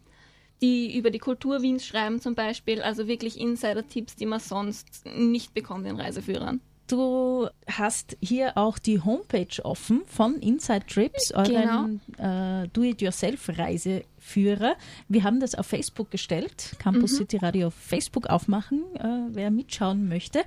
die 0.62 0.96
über 0.96 1.10
die 1.10 1.20
Kultur 1.20 1.62
Wiens 1.62 1.86
schreiben 1.86 2.20
zum 2.20 2.34
Beispiel. 2.34 2.82
Also 2.82 3.06
wirklich 3.06 3.38
Insider-Tipps, 3.38 4.16
die 4.16 4.26
man 4.26 4.40
sonst 4.40 5.04
nicht 5.06 5.54
bekommt 5.54 5.86
in 5.86 6.00
Reiseführern. 6.00 6.60
Du 6.90 7.48
hast 7.66 8.16
hier 8.20 8.56
auch 8.56 8.78
die 8.78 9.00
Homepage 9.00 9.64
offen 9.64 10.02
von 10.06 10.36
Inside 10.36 10.86
Trips, 10.86 11.32
euren 11.32 12.00
genau. 12.16 12.62
äh, 12.62 12.68
Do-it-yourself-Reiseführer. 12.68 14.76
Wir 15.08 15.24
haben 15.24 15.40
das 15.40 15.54
auf 15.54 15.66
Facebook 15.66 16.10
gestellt. 16.10 16.76
Campus 16.78 17.12
mhm. 17.12 17.16
City 17.16 17.38
Radio 17.38 17.70
Facebook 17.70 18.26
aufmachen, 18.28 18.84
äh, 18.96 19.28
wer 19.30 19.50
mitschauen 19.50 20.06
möchte. 20.08 20.42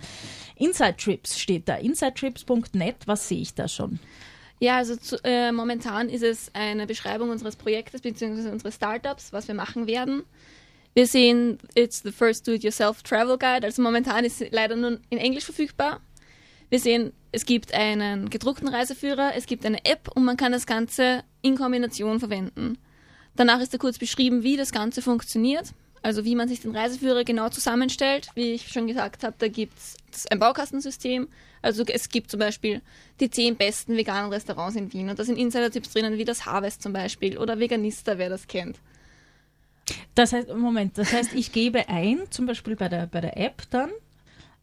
Inside 0.55 0.97
Trips 0.97 1.39
steht 1.39 1.69
da. 1.69 1.75
InsideTrips.net, 1.75 2.95
was 3.05 3.27
sehe 3.27 3.41
ich 3.41 3.53
da 3.53 3.67
schon? 3.67 4.00
Ja, 4.59 4.77
also 4.77 4.95
zu, 4.95 5.17
äh, 5.23 5.51
momentan 5.51 6.09
ist 6.09 6.23
es 6.23 6.50
eine 6.53 6.88
Beschreibung 6.88 7.29
unseres 7.29 7.55
Projektes 7.55 8.01
bzw. 8.01 8.50
unseres 8.50 8.73
Startups, 8.75 9.31
was 9.33 9.47
wir 9.47 9.55
machen 9.55 9.88
werden. 9.88 10.23
Wir 10.93 11.07
sehen, 11.07 11.57
it's 11.75 12.03
the 12.03 12.12
first 12.12 12.47
do-it-yourself 12.47 13.01
Travel 13.01 13.38
Guide. 13.38 13.65
Also 13.65 13.81
momentan 13.81 14.25
ist 14.25 14.41
es 14.41 14.51
leider 14.51 14.75
nur 14.75 15.00
in 15.09 15.17
Englisch 15.17 15.45
verfügbar. 15.45 16.01
Wir 16.74 16.80
sehen, 16.80 17.13
es 17.32 17.46
gibt 17.46 17.72
einen 17.75 18.32
gedruckten 18.32 18.68
Reiseführer, 18.68 19.34
es 19.36 19.46
gibt 19.46 19.63
eine 19.63 19.86
App 19.86 20.10
und 20.15 20.25
man 20.25 20.38
kann 20.38 20.51
das 20.51 20.65
Ganze 20.65 21.24
in 21.44 21.56
Kombination 21.56 22.20
verwenden. 22.20 22.80
Danach 23.36 23.60
ist 23.60 23.75
da 23.75 23.77
kurz 23.77 24.00
beschrieben, 24.00 24.42
wie 24.42 24.58
das 24.58 24.72
Ganze 24.72 25.03
funktioniert. 25.03 25.72
Also 26.01 26.25
wie 26.25 26.34
man 26.34 26.48
sich 26.48 26.62
den 26.62 26.75
Reiseführer 26.75 27.25
genau 27.25 27.50
zusammenstellt. 27.50 28.30
Wie 28.34 28.53
ich 28.53 28.70
schon 28.70 28.88
gesagt 28.88 29.24
habe, 29.24 29.36
da 29.38 29.50
gibt 29.50 29.77
es 30.12 30.25
ein 30.32 30.39
Baukastensystem. 30.39 31.27
Also 31.62 31.84
es 31.86 32.10
gibt 32.10 32.32
zum 32.32 32.39
Beispiel 32.39 32.82
die 33.20 33.30
zehn 33.30 33.56
besten 33.56 33.96
veganen 33.96 34.32
Restaurants 34.32 34.75
in 34.75 34.92
Wien. 34.94 35.12
Und 35.12 35.20
da 35.20 35.25
sind 35.25 35.38
Insider-Tipps 35.38 35.94
drinnen, 35.94 36.18
wie 36.18 36.25
das 36.25 36.48
Harvest 36.48 36.82
zum 36.82 36.92
Beispiel 36.92 37.38
oder 37.38 37.60
Veganista, 37.60 38.18
wer 38.18 38.30
das 38.30 38.48
kennt. 38.48 38.80
Das 40.15 40.34
heißt, 40.34 40.51
Moment, 40.51 40.98
das 40.98 41.13
heißt, 41.13 41.36
ich 41.36 41.51
gebe 41.51 41.88
ein, 41.88 42.24
zum 42.32 42.48
Beispiel 42.48 42.75
bei 42.75 42.89
der, 42.89 43.06
bei 43.06 43.22
der 43.22 43.38
App 43.38 43.62
dann, 43.70 43.92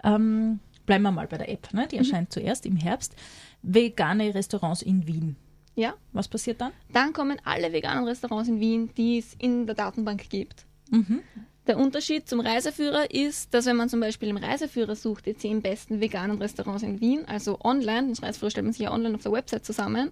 ähm, 0.02 0.58
bleiben 0.90 1.04
wir 1.04 1.12
mal 1.12 1.28
bei 1.28 1.38
der 1.38 1.48
App, 1.48 1.72
ne? 1.72 1.86
die 1.86 1.94
mhm. 1.94 2.00
erscheint 2.00 2.32
zuerst 2.32 2.66
im 2.66 2.74
Herbst, 2.74 3.14
vegane 3.62 4.34
Restaurants 4.34 4.82
in 4.82 5.06
Wien. 5.06 5.36
Ja. 5.76 5.94
Was 6.12 6.26
passiert 6.26 6.60
dann? 6.60 6.72
Dann 6.92 7.12
kommen 7.12 7.38
alle 7.44 7.72
veganen 7.72 8.08
Restaurants 8.08 8.48
in 8.48 8.58
Wien, 8.58 8.90
die 8.96 9.18
es 9.18 9.34
in 9.38 9.66
der 9.66 9.76
Datenbank 9.76 10.28
gibt. 10.28 10.66
Mhm. 10.90 11.20
Der 11.68 11.78
Unterschied 11.78 12.28
zum 12.28 12.40
Reiseführer 12.40 13.08
ist, 13.12 13.54
dass 13.54 13.66
wenn 13.66 13.76
man 13.76 13.88
zum 13.88 14.00
Beispiel 14.00 14.30
im 14.30 14.36
Reiseführer 14.36 14.96
sucht, 14.96 15.26
die 15.26 15.36
zehn 15.36 15.62
besten 15.62 16.00
veganen 16.00 16.38
Restaurants 16.38 16.82
in 16.82 17.00
Wien, 17.00 17.24
also 17.24 17.60
online, 17.60 18.08
das 18.08 18.24
Reiseführer 18.24 18.50
stellt 18.50 18.66
man 18.66 18.72
sich 18.72 18.82
ja 18.82 18.92
online 18.92 19.14
auf 19.14 19.22
der 19.22 19.30
Website 19.30 19.64
zusammen, 19.64 20.10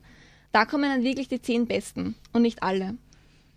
da 0.52 0.64
kommen 0.64 0.84
dann 0.84 1.02
wirklich 1.02 1.26
die 1.26 1.42
zehn 1.42 1.66
besten 1.66 2.14
und 2.32 2.42
nicht 2.42 2.62
alle. 2.62 2.94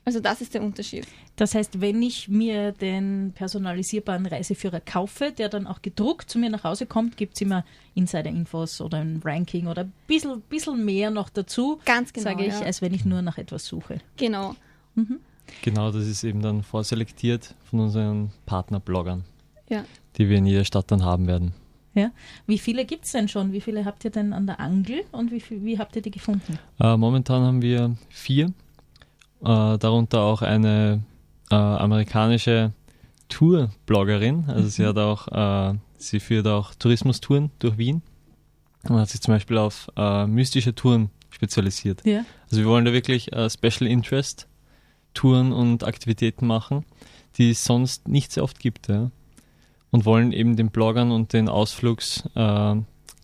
Also 0.03 0.19
das 0.19 0.41
ist 0.41 0.55
der 0.55 0.63
Unterschied. 0.63 1.05
Das 1.35 1.53
heißt, 1.53 1.79
wenn 1.79 2.01
ich 2.01 2.27
mir 2.27 2.71
den 2.71 3.33
personalisierbaren 3.35 4.25
Reiseführer 4.25 4.79
kaufe, 4.79 5.31
der 5.31 5.47
dann 5.47 5.67
auch 5.67 5.81
gedruckt 5.81 6.29
zu 6.29 6.39
mir 6.39 6.49
nach 6.49 6.63
Hause 6.63 6.87
kommt, 6.87 7.17
gibt 7.17 7.35
es 7.35 7.41
immer 7.41 7.63
Insider-Infos 7.93 8.81
oder 8.81 8.99
ein 8.99 9.21
Ranking 9.23 9.67
oder 9.67 9.83
ein 9.83 9.93
bisschen, 10.07 10.41
bisschen 10.41 10.83
mehr 10.83 11.11
noch 11.11 11.29
dazu, 11.29 11.79
Ganz 11.85 12.13
genau, 12.13 12.23
sage 12.23 12.45
ich, 12.45 12.53
ja. 12.53 12.61
als 12.61 12.81
wenn 12.81 12.93
ich 12.93 13.05
nur 13.05 13.21
nach 13.21 13.37
etwas 13.37 13.65
suche. 13.65 13.99
Genau. 14.17 14.55
Mhm. 14.95 15.19
Genau, 15.61 15.91
das 15.91 16.07
ist 16.07 16.23
eben 16.23 16.41
dann 16.41 16.63
vorselektiert 16.63 17.53
von 17.69 17.81
unseren 17.81 18.31
Partnerbloggern, 18.45 19.23
ja. 19.69 19.83
die 20.17 20.29
wir 20.29 20.37
in 20.37 20.45
jeder 20.45 20.65
Stadt 20.65 20.89
dann 20.89 21.03
haben 21.03 21.27
werden. 21.27 21.53
Ja. 21.93 22.11
Wie 22.47 22.57
viele 22.57 22.85
gibt 22.85 23.05
es 23.05 23.11
denn 23.11 23.27
schon? 23.27 23.51
Wie 23.51 23.61
viele 23.61 23.85
habt 23.85 24.05
ihr 24.05 24.11
denn 24.11 24.33
an 24.33 24.47
der 24.47 24.59
Angel 24.59 25.03
und 25.11 25.31
wie, 25.31 25.43
wie 25.49 25.77
habt 25.77 25.95
ihr 25.95 26.01
die 26.01 26.11
gefunden? 26.11 26.57
Äh, 26.79 26.95
momentan 26.95 27.43
haben 27.43 27.61
wir 27.61 27.95
vier, 28.09 28.53
äh, 29.43 29.77
darunter 29.77 30.21
auch 30.21 30.41
eine 30.41 31.03
äh, 31.49 31.55
amerikanische 31.55 32.71
Tour-Bloggerin. 33.29 34.45
Also 34.47 34.63
mhm. 34.63 34.69
sie 34.69 34.85
hat 34.85 34.97
auch, 34.97 35.27
äh, 35.27 35.77
sie 35.97 36.19
führt 36.19 36.47
auch 36.47 36.75
Tourismustouren 36.75 37.51
durch 37.59 37.77
Wien 37.77 38.01
und 38.87 38.97
hat 38.97 39.09
sich 39.09 39.21
zum 39.21 39.33
Beispiel 39.33 39.57
auf 39.57 39.89
äh, 39.95 40.27
mystische 40.27 40.75
Touren 40.75 41.09
spezialisiert. 41.29 42.05
Ja. 42.05 42.25
Also 42.49 42.57
wir 42.57 42.65
wollen 42.65 42.85
da 42.85 42.93
wirklich 42.93 43.31
äh, 43.33 43.49
Special 43.49 43.89
Interest 43.89 44.47
Touren 45.13 45.51
und 45.51 45.83
Aktivitäten 45.83 46.47
machen, 46.47 46.85
die 47.37 47.51
es 47.51 47.65
sonst 47.65 48.07
nicht 48.07 48.31
sehr 48.31 48.43
oft 48.43 48.59
gibt. 48.59 48.87
Ja? 48.87 49.11
Und 49.89 50.05
wollen 50.05 50.31
eben 50.31 50.55
den 50.55 50.69
Bloggern 50.69 51.11
und 51.11 51.33
den 51.33 51.49
Ausflugsguides 51.49 52.35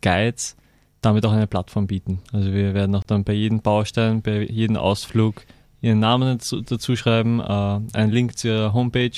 äh, 0.01 0.61
damit 1.01 1.25
auch 1.25 1.31
eine 1.31 1.47
Plattform 1.47 1.87
bieten. 1.87 2.19
Also 2.33 2.51
wir 2.51 2.73
werden 2.73 2.95
auch 2.95 3.03
dann 3.03 3.23
bei 3.23 3.33
jedem 3.33 3.61
Baustein, 3.61 4.21
bei 4.21 4.41
jedem 4.41 4.75
Ausflug 4.75 5.45
ihren 5.81 5.99
Namen 5.99 6.37
dazu, 6.37 6.61
dazu 6.61 6.95
schreiben, 6.95 7.39
äh, 7.39 7.97
einen 7.97 8.11
Link 8.11 8.37
zu 8.37 8.47
ihrer 8.47 8.73
Homepage, 8.73 9.11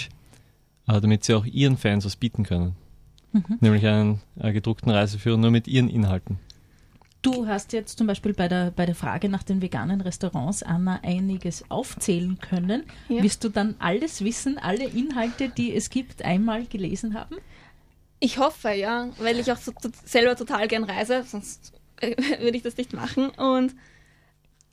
äh, 0.88 1.02
damit 1.02 1.24
sie 1.24 1.34
auch 1.34 1.46
ihren 1.46 1.78
Fans 1.78 2.06
was 2.06 2.16
bieten 2.16 2.44
können. 2.44 2.76
Mhm. 3.32 3.58
Nämlich 3.60 3.86
einen 3.86 4.22
äh, 4.40 4.52
gedruckten 4.52 4.92
Reiseführer 4.92 5.38
nur 5.38 5.52
mit 5.52 5.68
ihren 5.68 5.90
Inhalten. 5.90 6.40
Du 7.22 7.48
hast 7.48 7.74
jetzt 7.74 7.98
zum 7.98 8.08
Beispiel 8.08 8.34
bei 8.34 8.48
der, 8.48 8.72
bei 8.72 8.86
der 8.86 8.96
Frage 8.96 9.28
nach 9.28 9.44
den 9.44 9.62
veganen 9.62 10.00
Restaurants, 10.00 10.64
Anna, 10.64 11.02
einiges 11.04 11.70
aufzählen 11.70 12.40
können. 12.40 12.84
Ja. 13.10 13.22
Wirst 13.22 13.44
du 13.44 13.50
dann 13.50 13.76
alles 13.80 14.24
wissen, 14.24 14.58
alle 14.58 14.86
Inhalte, 14.86 15.50
die 15.50 15.76
es 15.76 15.90
gibt, 15.90 16.24
einmal 16.24 16.66
gelesen 16.66 17.16
haben? 17.16 17.36
Ich 18.22 18.38
hoffe, 18.38 18.70
ja, 18.72 19.10
weil 19.18 19.38
ich 19.40 19.52
auch 19.52 19.58
so, 19.58 19.74
selber 20.06 20.38
total 20.38 20.70
gern 20.70 20.86
reise, 20.86 21.24
sonst 21.24 21.74
äh, 22.00 22.16
würde 22.42 22.56
ich 22.56 22.64
das 22.64 22.78
nicht 22.78 22.94
machen. 22.94 23.30
Und 23.32 23.76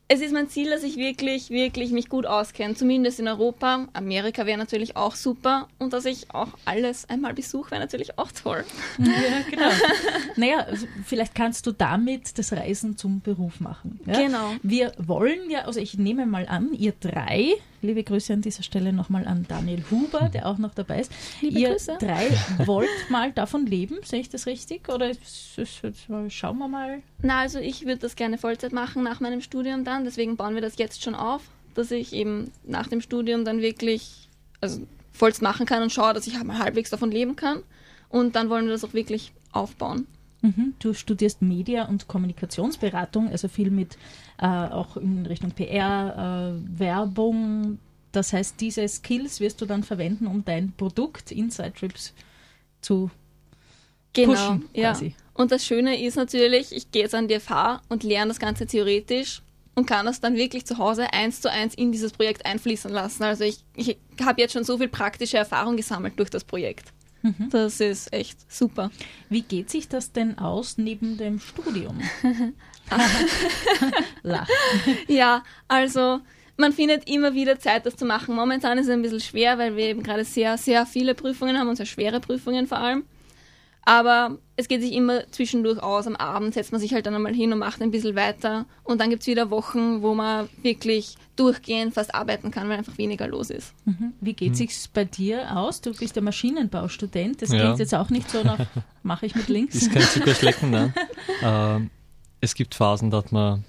es 0.09 0.21
ist 0.21 0.33
mein 0.33 0.49
Ziel, 0.49 0.71
dass 0.71 0.85
ich 0.85 0.97
wirklich, 0.97 1.51
wirklich 1.51 1.91
mich 1.91 2.09
gut 2.09 2.27
auskenne, 2.27 2.75
zumindest 2.75 3.19
in 3.19 3.27
Europa. 3.27 3.89
Amerika 3.93 4.47
wäre 4.47 4.57
natürlich 4.57 4.97
auch 4.97 5.17
super 5.17 5.67
und 5.79 5.93
dass 5.93 6.05
ich 6.05 6.33
auch 6.33 6.49
alles 6.65 7.09
einmal 7.09 7.35
besuche, 7.35 7.73
wäre 7.73 7.81
natürlich 7.81 8.17
auch 8.17 8.31
toll. 8.31 8.65
Ja, 8.99 9.43
genau. 9.51 9.71
naja, 10.37 10.67
vielleicht 11.05 11.35
kannst 11.35 11.67
du 11.67 11.73
damit 11.73 12.39
das 12.39 12.53
Reisen 12.53 12.97
zum 12.97 13.21
Beruf 13.21 13.59
machen. 13.59 13.99
Ja? 14.07 14.21
Genau. 14.21 14.53
Wir 14.63 14.93
wollen 14.99 15.51
ja, 15.51 15.63
also 15.63 15.81
ich 15.81 15.99
nehme 15.99 16.25
mal 16.25 16.47
an, 16.47 16.73
ihr 16.73 16.93
drei 16.99 17.57
Liebe 17.83 18.03
Grüße 18.03 18.33
an 18.33 18.41
dieser 18.41 18.65
Stelle 18.65 18.93
nochmal 18.93 19.29
an 19.29 19.45
Daniel 19.49 19.85
Huber, 19.91 20.29
der 20.33 20.47
auch 20.47 20.59
noch 20.59 20.75
dabei 20.75 21.01
ist. 21.01 21.13
Liebe 21.41 21.59
Ihr 21.59 21.71
Grüße. 21.71 21.99
drei 22.01 22.31
wollt 22.67 22.89
mal 23.11 23.33
davon 23.33 23.67
leben, 23.67 23.99
sehe 24.03 24.21
ich 24.21 24.29
das 24.29 24.47
richtig? 24.47 24.89
Oder 24.89 25.13
schauen 26.29 26.59
wir 26.59 26.69
mal? 26.69 27.03
Na, 27.23 27.41
also 27.41 27.59
ich 27.59 27.87
würde 27.87 27.99
das 27.99 28.17
gerne 28.17 28.39
Vollzeit 28.39 28.73
machen 28.73 29.03
nach 29.03 29.21
meinem 29.21 29.41
Studium 29.41 29.85
dann. 29.85 30.05
Deswegen 30.05 30.37
bauen 30.37 30.55
wir 30.55 30.63
das 30.63 30.79
jetzt 30.79 31.03
schon 31.03 31.15
auf, 31.15 31.43
dass 31.75 31.91
ich 31.91 32.13
eben 32.13 32.51
nach 32.65 32.87
dem 32.89 33.01
Studium 33.01 33.45
dann 33.45 33.61
wirklich 33.61 34.29
also 34.61 34.87
Vollzeit 35.13 35.43
machen 35.43 35.67
kann 35.67 35.83
und 35.83 35.93
schaue, 35.93 36.15
dass 36.15 36.27
ich 36.27 36.43
mal 36.43 36.59
halbwegs 36.59 36.91
davon 36.91 37.11
leben 37.11 37.37
kann. 37.37 37.63
Und 38.09 38.37
dann 38.37 38.51
wollen 38.51 38.67
wir 38.67 38.73
das 38.73 38.85
auch 38.85 38.95
wirklich 38.95 39.33
aufbauen. 39.53 40.07
Mhm. 40.43 40.75
Du 40.79 40.95
studierst 40.95 41.43
Media- 41.43 41.87
und 41.87 42.07
Kommunikationsberatung, 42.07 43.31
also 43.31 43.49
viel 43.49 43.71
mit 43.71 43.97
äh, 44.39 44.47
auch 44.47 44.97
in 44.97 45.27
Richtung 45.27 45.51
PR, 45.53 46.55
äh, 46.55 46.79
Werbung. 46.79 47.79
Das 48.13 48.33
heißt, 48.33 48.61
diese 48.61 48.87
Skills 48.87 49.41
wirst 49.41 49.61
du 49.61 49.67
dann 49.67 49.83
verwenden, 49.83 50.27
um 50.27 50.45
dein 50.45 50.73
Produkt 50.73 51.33
Inside 51.33 51.73
Trips 51.73 52.15
zu 52.81 53.11
genau, 54.13 54.33
pushen. 54.33 54.65
Quasi. 54.73 55.07
Ja. 55.07 55.26
Und 55.37 55.53
das 55.53 55.67
Schöne 55.67 56.03
ist 56.03 56.17
natürlich, 56.17 56.73
ich 56.73 56.91
gehe 56.91 57.03
jetzt 57.03 57.15
an 57.15 57.29
die 57.29 57.39
FH 57.39 57.83
und 57.89 58.03
lerne 58.03 58.29
das 58.29 58.39
Ganze 58.39 58.67
theoretisch 58.67 59.43
und 59.75 59.87
kann 59.87 60.07
das 60.07 60.21
dann 60.21 60.35
wirklich 60.35 60.65
zu 60.65 60.79
Hause 60.79 61.13
eins 61.13 61.43
zu 61.43 61.51
eins 61.51 61.75
in 61.75 61.93
dieses 61.93 62.13
Projekt 62.13 62.47
einfließen 62.47 62.91
lassen. 62.91 63.23
Also 63.23 63.45
ich, 63.45 63.59
ich 63.75 63.99
habe 64.25 64.41
jetzt 64.41 64.55
schon 64.55 64.65
so 64.65 64.79
viel 64.79 64.89
praktische 64.89 65.37
Erfahrung 65.37 65.77
gesammelt 65.77 66.19
durch 66.19 66.31
das 66.31 66.43
Projekt. 66.43 66.87
Mhm. 67.23 67.51
Das 67.51 67.81
ist 67.81 68.13
echt 68.13 68.51
super. 68.51 68.91
Wie 69.29 69.43
geht 69.43 69.69
sich 69.69 69.89
das 69.89 70.13
denn 70.13 70.39
aus 70.39 70.79
neben 70.79 71.19
dem 71.19 71.39
Studium? 71.39 72.01
Ja, 75.09 75.43
also 75.67 76.21
man 76.57 76.73
findet 76.73 77.09
immer 77.09 77.35
wieder 77.35 77.59
Zeit, 77.59 77.85
das 77.85 77.97
zu 77.97 78.05
machen. 78.05 78.35
Momentan 78.35 78.79
ist 78.79 78.87
es 78.87 78.93
ein 78.93 79.03
bisschen 79.03 79.21
schwer, 79.21 79.59
weil 79.59 79.77
wir 79.77 79.87
eben 79.87 80.03
gerade 80.03 80.25
sehr, 80.25 80.57
sehr 80.57 80.87
viele 80.87 81.15
Prüfungen 81.15 81.59
haben 81.59 81.69
und 81.69 81.77
sehr 81.77 81.87
schwere 81.87 82.21
Prüfungen 82.21 82.67
vor 82.67 82.79
allem. 82.79 83.05
Aber 83.87 84.39
es 84.57 84.67
geht 84.67 84.83
sich 84.83 84.93
immer 84.93 85.31
zwischendurch 85.31 85.81
aus. 85.81 86.09
Am 86.09 86.17
Abend 86.17 86.55
setzt 86.55 86.73
man 86.73 86.81
sich 86.81 86.93
halt 86.93 87.07
dann 87.07 87.15
einmal 87.15 87.33
hin 87.33 87.53
und 87.53 87.61
macht 87.61 87.81
ein 87.81 87.93
bisschen 87.93 88.17
weiter. 88.17 88.67
Und 88.83 89.01
dann 89.01 89.11
gibt 89.11 89.23
es 89.23 89.29
wieder 89.29 89.49
Wochen, 89.51 90.03
wo 90.03 90.13
man 90.13 90.49
wirklich 90.61 91.15
durchgehend 91.37 91.95
fast 91.95 92.13
arbeiten 92.13 92.51
kann, 92.51 92.69
weil 92.69 92.79
einfach 92.79 92.99
weniger 92.99 93.29
los 93.29 93.49
ist. 93.49 93.75
Mhm. 93.85 94.13
Wie 94.21 94.33
geht 94.33 94.51
mhm. 94.51 94.55
sich's 94.55 94.89
bei 94.89 95.05
dir 95.05 95.57
aus? 95.57 95.83
Du 95.83 95.95
bist 95.95 96.17
der 96.17 96.25
Maschinenbaustudent. 96.25 97.41
Das 97.41 97.53
ja. 97.53 97.61
klingt 97.61 97.79
jetzt 97.79 97.95
auch 97.95 98.11
nicht 98.11 98.29
so 98.29 98.43
nach, 98.43 98.59
mache 99.05 99.27
ich 99.27 99.37
mit 99.37 99.47
links. 99.49 99.77
Ist 99.77 99.93
kein 99.93 100.03
Zuckerschlecken, 100.03 100.71
nein. 100.71 100.93
ähm, 101.43 101.91
es 102.41 102.57
gibt 102.57 102.75
Phasen, 102.75 103.13
da 103.13 103.19
hat 103.19 103.31
man 103.31 103.65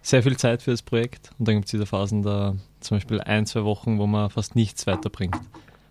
sehr 0.00 0.22
viel 0.22 0.38
Zeit 0.38 0.62
für 0.62 0.70
das 0.70 0.80
Projekt 0.80 1.30
und 1.38 1.46
dann 1.46 1.56
gibt 1.56 1.66
es 1.66 1.74
wieder 1.74 1.84
Phasen, 1.84 2.22
da 2.22 2.56
zum 2.80 2.96
Beispiel 2.96 3.20
ein, 3.20 3.44
zwei 3.44 3.64
Wochen, 3.64 3.98
wo 3.98 4.06
man 4.06 4.30
fast 4.30 4.56
nichts 4.56 4.86
weiterbringt. 4.86 5.36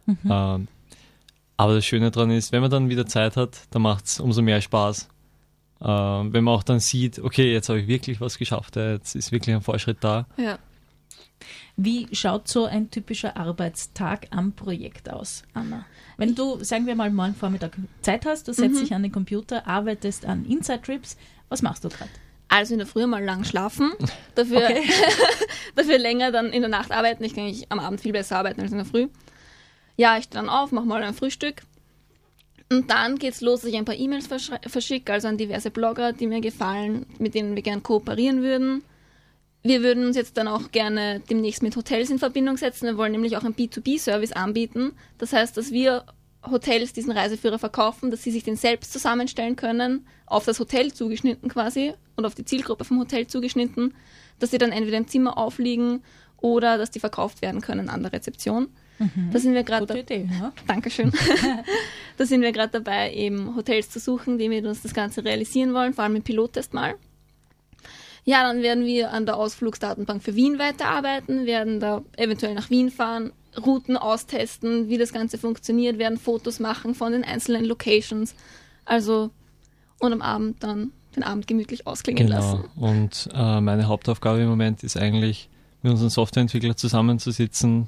Mhm. 0.07 0.17
Ähm, 0.27 0.67
aber 1.57 1.73
das 1.75 1.85
Schöne 1.85 2.11
daran 2.11 2.31
ist, 2.31 2.51
wenn 2.51 2.61
man 2.61 2.71
dann 2.71 2.89
wieder 2.89 3.05
Zeit 3.05 3.35
hat, 3.35 3.57
dann 3.71 3.81
macht 3.81 4.05
es 4.05 4.19
umso 4.19 4.41
mehr 4.41 4.61
Spaß. 4.61 5.09
Äh, 5.81 5.85
wenn 5.85 6.43
man 6.43 6.53
auch 6.55 6.63
dann 6.63 6.79
sieht, 6.79 7.19
okay, 7.19 7.51
jetzt 7.51 7.69
habe 7.69 7.79
ich 7.81 7.87
wirklich 7.87 8.21
was 8.21 8.37
geschafft, 8.37 8.75
jetzt 8.77 9.15
ist 9.15 9.31
wirklich 9.31 9.55
ein 9.55 9.61
Fortschritt 9.61 9.97
da. 10.01 10.25
Ja. 10.37 10.57
Wie 11.75 12.07
schaut 12.11 12.47
so 12.47 12.65
ein 12.65 12.89
typischer 12.89 13.37
Arbeitstag 13.37 14.27
am 14.31 14.53
Projekt 14.53 15.11
aus, 15.11 15.43
Anna? 15.53 15.85
Wenn 16.17 16.33
du, 16.33 16.63
sagen 16.63 16.87
wir 16.87 16.95
mal, 16.95 17.11
morgen 17.11 17.35
Vormittag 17.35 17.77
Zeit 18.01 18.25
hast, 18.25 18.47
du 18.47 18.53
setzt 18.53 18.75
Mhm. 18.75 18.79
dich 18.79 18.93
an 18.95 19.03
den 19.03 19.11
Computer, 19.11 19.67
arbeitest 19.67 20.25
an 20.25 20.45
Inside 20.45 20.81
Trips, 20.81 21.17
was 21.49 21.61
machst 21.61 21.83
du 21.83 21.89
gerade? 21.89 22.09
Also 22.49 22.73
in 22.73 22.79
der 22.79 22.87
Früh 22.87 23.05
mal 23.05 23.23
lang 23.23 23.43
schlafen, 23.43 23.91
dafür, 24.35 24.57
Okay. 24.63 24.81
dafür 25.75 25.99
länger 25.99 26.31
dann 26.31 26.47
in 26.51 26.61
der 26.61 26.69
Nacht 26.69 26.91
arbeiten. 26.91 27.23
Ich 27.23 27.35
kann 27.35 27.43
eigentlich 27.43 27.71
am 27.71 27.79
Abend 27.79 28.01
viel 28.01 28.13
besser 28.13 28.37
arbeiten 28.37 28.61
als 28.61 28.71
in 28.71 28.77
der 28.77 28.85
Früh. 28.87 29.07
Ja, 29.97 30.17
ich 30.17 30.25
stehe 30.25 30.41
dann 30.41 30.49
auf, 30.49 30.71
mache 30.71 30.85
mal 30.85 31.03
ein 31.03 31.13
Frühstück. 31.13 31.63
Und 32.69 32.91
dann 32.91 33.17
geht's 33.17 33.41
los, 33.41 33.61
dass 33.61 33.69
ich 33.69 33.77
ein 33.77 33.85
paar 33.85 33.95
E-Mails 33.95 34.27
verschicke, 34.27 35.13
also 35.13 35.27
an 35.27 35.37
diverse 35.37 35.71
Blogger, 35.71 36.13
die 36.13 36.27
mir 36.27 36.41
gefallen, 36.41 37.05
mit 37.17 37.33
denen 37.33 37.55
wir 37.55 37.63
gern 37.63 37.81
kooperieren 37.81 38.41
würden. 38.41 38.83
Wir 39.63 39.81
würden 39.81 40.05
uns 40.05 40.15
jetzt 40.15 40.37
dann 40.37 40.47
auch 40.47 40.71
gerne 40.71 41.21
demnächst 41.29 41.63
mit 41.63 41.75
Hotels 41.75 42.09
in 42.09 42.19
Verbindung 42.19 42.57
setzen. 42.57 42.85
Wir 42.85 42.97
wollen 42.97 43.13
nämlich 43.13 43.37
auch 43.37 43.43
einen 43.43 43.55
B2B-Service 43.55 44.33
anbieten. 44.33 44.91
Das 45.17 45.33
heißt, 45.33 45.57
dass 45.57 45.71
wir 45.71 46.05
Hotels 46.43 46.93
diesen 46.93 47.11
Reiseführer 47.11 47.57
verkaufen, 47.57 48.11
dass 48.11 48.23
sie 48.23 48.31
sich 48.31 48.43
den 48.43 48.55
selbst 48.55 48.93
zusammenstellen 48.93 49.55
können, 49.55 50.05
auf 50.25 50.45
das 50.45 50.59
Hotel 50.59 50.93
zugeschnitten 50.93 51.49
quasi 51.49 51.93
und 52.15 52.25
auf 52.25 52.35
die 52.35 52.45
Zielgruppe 52.45 52.85
vom 52.85 52.99
Hotel 52.99 53.27
zugeschnitten, 53.27 53.93
dass 54.39 54.51
sie 54.51 54.57
dann 54.57 54.71
entweder 54.71 54.97
im 54.97 55.07
Zimmer 55.07 55.37
aufliegen 55.37 56.03
oder 56.37 56.77
dass 56.77 56.91
die 56.91 56.99
verkauft 56.99 57.41
werden 57.41 57.61
können 57.61 57.89
an 57.89 58.03
der 58.03 58.13
Rezeption. 58.13 58.67
Da 59.31 59.39
sind 59.39 59.53
wir 59.53 59.63
gerade 59.63 59.85
Gute 59.85 59.99
Idee, 59.99 60.27
ja? 60.39 60.51
Dankeschön. 60.67 61.11
da 62.17 62.25
sind 62.25 62.41
wir 62.41 62.51
gerade 62.51 62.71
dabei, 62.81 63.13
eben 63.13 63.55
Hotels 63.55 63.89
zu 63.89 63.99
suchen, 63.99 64.37
die 64.37 64.49
mit 64.49 64.65
uns 64.65 64.81
das 64.81 64.93
Ganze 64.93 65.23
realisieren 65.23 65.73
wollen, 65.73 65.93
vor 65.93 66.03
allem 66.03 66.15
im 66.15 66.23
Pilottest 66.23 66.73
mal. 66.73 66.95
Ja, 68.25 68.43
dann 68.43 68.61
werden 68.61 68.85
wir 68.85 69.11
an 69.13 69.25
der 69.25 69.37
Ausflugsdatenbank 69.37 70.21
für 70.23 70.35
Wien 70.35 70.59
weiterarbeiten, 70.59 71.45
werden 71.45 71.79
da 71.79 72.01
eventuell 72.17 72.55
nach 72.55 72.69
Wien 72.69 72.91
fahren, 72.91 73.31
Routen 73.65 73.97
austesten, 73.97 74.89
wie 74.89 74.97
das 74.97 75.13
Ganze 75.13 75.37
funktioniert, 75.37 75.97
werden 75.97 76.17
Fotos 76.17 76.59
machen 76.59 76.93
von 76.93 77.11
den 77.13 77.23
einzelnen 77.23 77.65
Locations. 77.65 78.35
Also, 78.85 79.29
und 79.99 80.11
am 80.11 80.21
Abend 80.21 80.61
dann 80.63 80.91
den 81.15 81.23
Abend 81.23 81.47
gemütlich 81.47 81.87
ausklingen 81.87 82.27
Genau. 82.27 82.39
lassen. 82.39 82.63
Und 82.75 83.29
äh, 83.33 83.61
meine 83.61 83.87
Hauptaufgabe 83.87 84.39
im 84.41 84.49
Moment 84.49 84.83
ist 84.83 84.97
eigentlich, 84.97 85.49
mit 85.81 85.91
unseren 85.91 86.09
Softwareentwicklern 86.09 86.75
zusammenzusitzen 86.75 87.87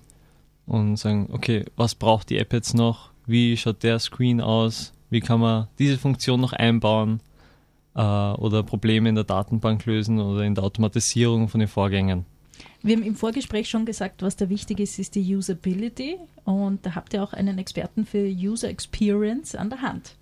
und 0.69 0.97
sagen, 0.97 1.29
okay, 1.31 1.65
was 1.75 1.95
braucht 1.95 2.29
die 2.29 2.37
App 2.37 2.53
jetzt 2.53 2.73
noch? 2.73 3.09
Wie 3.25 3.57
schaut 3.57 3.83
der 3.83 3.99
Screen 3.99 4.39
aus? 4.39 4.93
Wie 5.09 5.19
kann 5.19 5.39
man 5.39 5.67
diese 5.79 5.97
Funktion 5.97 6.39
noch 6.39 6.53
einbauen? 6.53 7.21
Äh, 7.95 8.01
oder 8.01 8.63
Probleme 8.63 9.09
in 9.09 9.15
der 9.15 9.23
Datenbank 9.23 9.85
lösen 9.85 10.19
oder 10.19 10.43
in 10.43 10.55
der 10.55 10.63
Automatisierung 10.63 11.49
von 11.49 11.59
den 11.59 11.67
Vorgängen. 11.67 12.25
Wir 12.81 12.95
haben 12.95 13.03
im 13.03 13.15
Vorgespräch 13.15 13.69
schon 13.69 13.85
gesagt, 13.85 14.21
was 14.21 14.35
da 14.35 14.47
wichtig 14.49 14.79
ist, 14.79 14.99
ist 14.99 15.15
die 15.15 15.35
Usability. 15.35 16.17
Und 16.45 16.85
da 16.85 16.95
habt 16.95 17.13
ihr 17.13 17.23
auch 17.23 17.33
einen 17.33 17.57
Experten 17.57 18.05
für 18.05 18.25
User 18.25 18.69
Experience 18.69 19.55
an 19.55 19.69
der 19.69 19.81
Hand. 19.81 20.15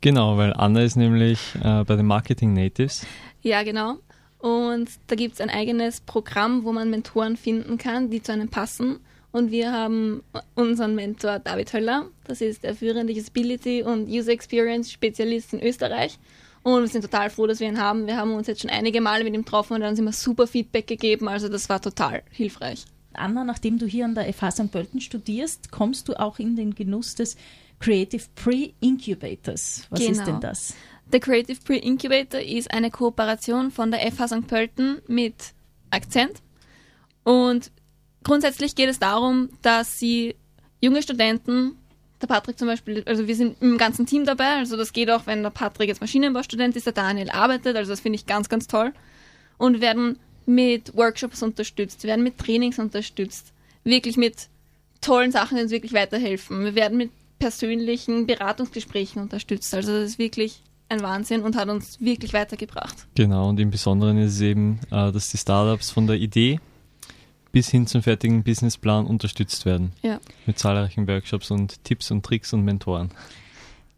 Genau, 0.00 0.36
weil 0.36 0.52
Anna 0.54 0.82
ist 0.82 0.96
nämlich 0.96 1.38
äh, 1.62 1.84
bei 1.84 1.94
den 1.94 2.06
Marketing 2.06 2.54
Natives. 2.54 3.06
Ja, 3.42 3.62
genau. 3.62 3.98
Und 4.42 4.90
da 5.06 5.14
gibt 5.14 5.34
es 5.34 5.40
ein 5.40 5.50
eigenes 5.50 6.00
Programm, 6.00 6.64
wo 6.64 6.72
man 6.72 6.90
Mentoren 6.90 7.36
finden 7.36 7.78
kann, 7.78 8.10
die 8.10 8.22
zu 8.22 8.32
einem 8.32 8.48
passen. 8.48 8.98
Und 9.30 9.50
wir 9.52 9.72
haben 9.72 10.22
unseren 10.56 10.96
Mentor 10.96 11.38
David 11.38 11.72
Höller. 11.72 12.06
Das 12.24 12.40
ist 12.40 12.64
der 12.64 12.74
führende 12.74 13.12
Usability 13.14 13.82
und 13.84 14.08
User 14.08 14.32
Experience 14.32 14.90
Spezialist 14.90 15.54
in 15.54 15.62
Österreich. 15.62 16.18
Und 16.64 16.80
wir 16.82 16.88
sind 16.88 17.02
total 17.02 17.30
froh, 17.30 17.46
dass 17.46 17.60
wir 17.60 17.68
ihn 17.68 17.80
haben. 17.80 18.06
Wir 18.06 18.16
haben 18.16 18.34
uns 18.34 18.48
jetzt 18.48 18.60
schon 18.62 18.70
einige 18.70 19.00
Male 19.00 19.22
mit 19.24 19.32
ihm 19.32 19.44
getroffen 19.44 19.74
und 19.74 19.80
er 19.82 19.86
hat 19.86 19.92
uns 19.92 20.00
immer 20.00 20.12
super 20.12 20.46
Feedback 20.48 20.86
gegeben. 20.88 21.28
Also 21.28 21.48
das 21.48 21.68
war 21.68 21.80
total 21.80 22.22
hilfreich. 22.30 22.84
Anna, 23.14 23.44
nachdem 23.44 23.78
du 23.78 23.86
hier 23.86 24.04
an 24.06 24.14
der 24.16 24.32
FH 24.32 24.50
St. 24.50 24.72
Pölten 24.72 25.00
studierst, 25.00 25.70
kommst 25.70 26.08
du 26.08 26.18
auch 26.18 26.38
in 26.40 26.56
den 26.56 26.74
Genuss 26.74 27.14
des 27.14 27.36
Creative 27.78 28.22
Pre-Incubators. 28.34 29.86
Was 29.90 30.00
ist 30.00 30.08
Genau. 30.08 30.24
denn 30.24 30.40
das? 30.40 30.74
Der 31.12 31.20
Creative 31.20 31.58
Pre-Incubator 31.62 32.40
ist 32.40 32.72
eine 32.72 32.90
Kooperation 32.90 33.70
von 33.70 33.90
der 33.90 34.00
FH 34.10 34.28
St. 34.28 34.46
Pölten 34.46 35.02
mit 35.08 35.34
Akzent. 35.90 36.40
Und 37.22 37.70
grundsätzlich 38.24 38.74
geht 38.74 38.88
es 38.88 38.98
darum, 38.98 39.50
dass 39.60 39.98
sie 39.98 40.36
junge 40.80 41.02
Studenten, 41.02 41.76
der 42.20 42.28
Patrick 42.28 42.58
zum 42.58 42.68
Beispiel, 42.68 43.02
also 43.04 43.26
wir 43.28 43.36
sind 43.36 43.60
im 43.60 43.76
ganzen 43.76 44.06
Team 44.06 44.24
dabei, 44.24 44.56
also 44.56 44.76
das 44.76 44.92
geht 44.92 45.10
auch, 45.10 45.26
wenn 45.26 45.42
der 45.42 45.50
Patrick 45.50 45.88
jetzt 45.88 46.00
Maschinenbaustudent 46.00 46.76
ist, 46.76 46.86
der 46.86 46.94
Daniel 46.94 47.30
arbeitet, 47.30 47.76
also 47.76 47.92
das 47.92 48.00
finde 48.00 48.16
ich 48.16 48.26
ganz, 48.26 48.48
ganz 48.48 48.66
toll. 48.66 48.92
Und 49.58 49.80
werden 49.80 50.18
mit 50.46 50.96
Workshops 50.96 51.42
unterstützt, 51.42 52.04
werden 52.04 52.24
mit 52.24 52.38
Trainings 52.38 52.78
unterstützt, 52.78 53.52
wirklich 53.84 54.16
mit 54.16 54.48
tollen 55.02 55.30
Sachen, 55.30 55.56
die 55.56 55.62
uns 55.62 55.72
wirklich 55.72 55.92
weiterhelfen. 55.92 56.64
Wir 56.64 56.74
werden 56.74 56.96
mit 56.96 57.10
persönlichen 57.38 58.26
Beratungsgesprächen 58.26 59.20
unterstützt. 59.20 59.74
Also 59.74 59.92
das 59.92 60.10
ist 60.10 60.18
wirklich 60.18 60.62
ein 60.92 61.02
Wahnsinn 61.02 61.42
und 61.42 61.56
hat 61.56 61.68
uns 61.68 62.00
wirklich 62.00 62.32
weitergebracht. 62.32 63.06
Genau, 63.14 63.48
und 63.48 63.58
im 63.58 63.70
Besonderen 63.70 64.18
ist 64.18 64.34
es 64.34 64.40
eben, 64.40 64.78
äh, 64.90 65.10
dass 65.10 65.30
die 65.30 65.38
Startups 65.38 65.90
von 65.90 66.06
der 66.06 66.16
Idee 66.16 66.60
bis 67.50 67.68
hin 67.68 67.86
zum 67.86 68.02
fertigen 68.02 68.42
Businessplan 68.42 69.06
unterstützt 69.06 69.66
werden. 69.66 69.92
Ja. 70.02 70.20
Mit 70.46 70.58
zahlreichen 70.58 71.06
Workshops 71.06 71.50
und 71.50 71.82
Tipps 71.84 72.10
und 72.10 72.24
Tricks 72.24 72.52
und 72.52 72.64
Mentoren. 72.64 73.10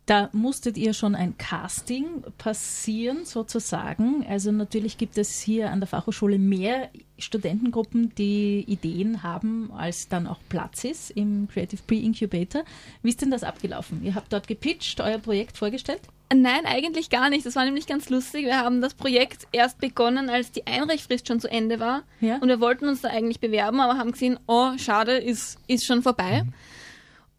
Da 0.07 0.29
musstet 0.33 0.77
ihr 0.77 0.93
schon 0.93 1.15
ein 1.15 1.39
Casting 1.39 2.23
passieren, 2.37 3.25
sozusagen. 3.25 4.27
Also 4.29 4.53
natürlich 4.53 4.99
gibt 4.99 5.17
es 5.17 5.41
hier 5.41 5.71
an 5.71 5.81
der 5.81 5.87
Fachhochschule 5.87 6.39
mehr 6.39 6.91
Studentengruppen, 7.19 8.15
die 8.15 8.65
Ideen 8.67 9.23
haben, 9.23 9.73
als 9.73 10.09
dann 10.09 10.27
auch 10.27 10.41
Platz 10.51 10.85
ist 10.85 11.11
im 11.13 11.49
Creative 11.49 11.81
Pre-Incubator. 11.87 12.65
Wie 13.03 13.09
ist 13.09 13.23
denn 13.23 13.31
das 13.31 13.45
abgelaufen? 13.45 14.05
Ihr 14.05 14.15
habt 14.15 14.31
dort 14.31 14.47
gepitcht, 14.47 15.01
euer 15.01 15.19
Projekt 15.19 15.57
vorgestellt? 15.57 16.03
Nein, 16.35 16.67
eigentlich 16.67 17.09
gar 17.09 17.31
nicht. 17.31 17.47
Das 17.47 17.57
war 17.57 17.65
nämlich 17.65 17.87
ganz 17.87 18.11
lustig. 18.11 18.45
Wir 18.45 18.59
haben 18.59 18.83
das 18.83 18.93
Projekt 18.93 19.47
erst 19.53 19.79
begonnen, 19.79 20.29
als 20.29 20.53
die 20.53 20.67
Einreichfrist 20.67 21.29
schon 21.29 21.41
zu 21.41 21.51
Ende 21.51 21.81
war. 21.81 22.03
Ja. 22.21 22.37
Und 22.39 22.49
wir 22.49 22.61
wollten 22.61 22.89
uns 22.89 23.01
da 23.01 23.09
eigentlich 23.09 23.41
bewerben, 23.41 23.81
aber 23.81 23.99
haben 23.99 24.13
gesehen, 24.13 24.39
oh, 24.47 24.77
schade, 24.77 25.17
ist, 25.17 25.59
ist 25.67 25.87
schon 25.87 26.03
vorbei. 26.03 26.45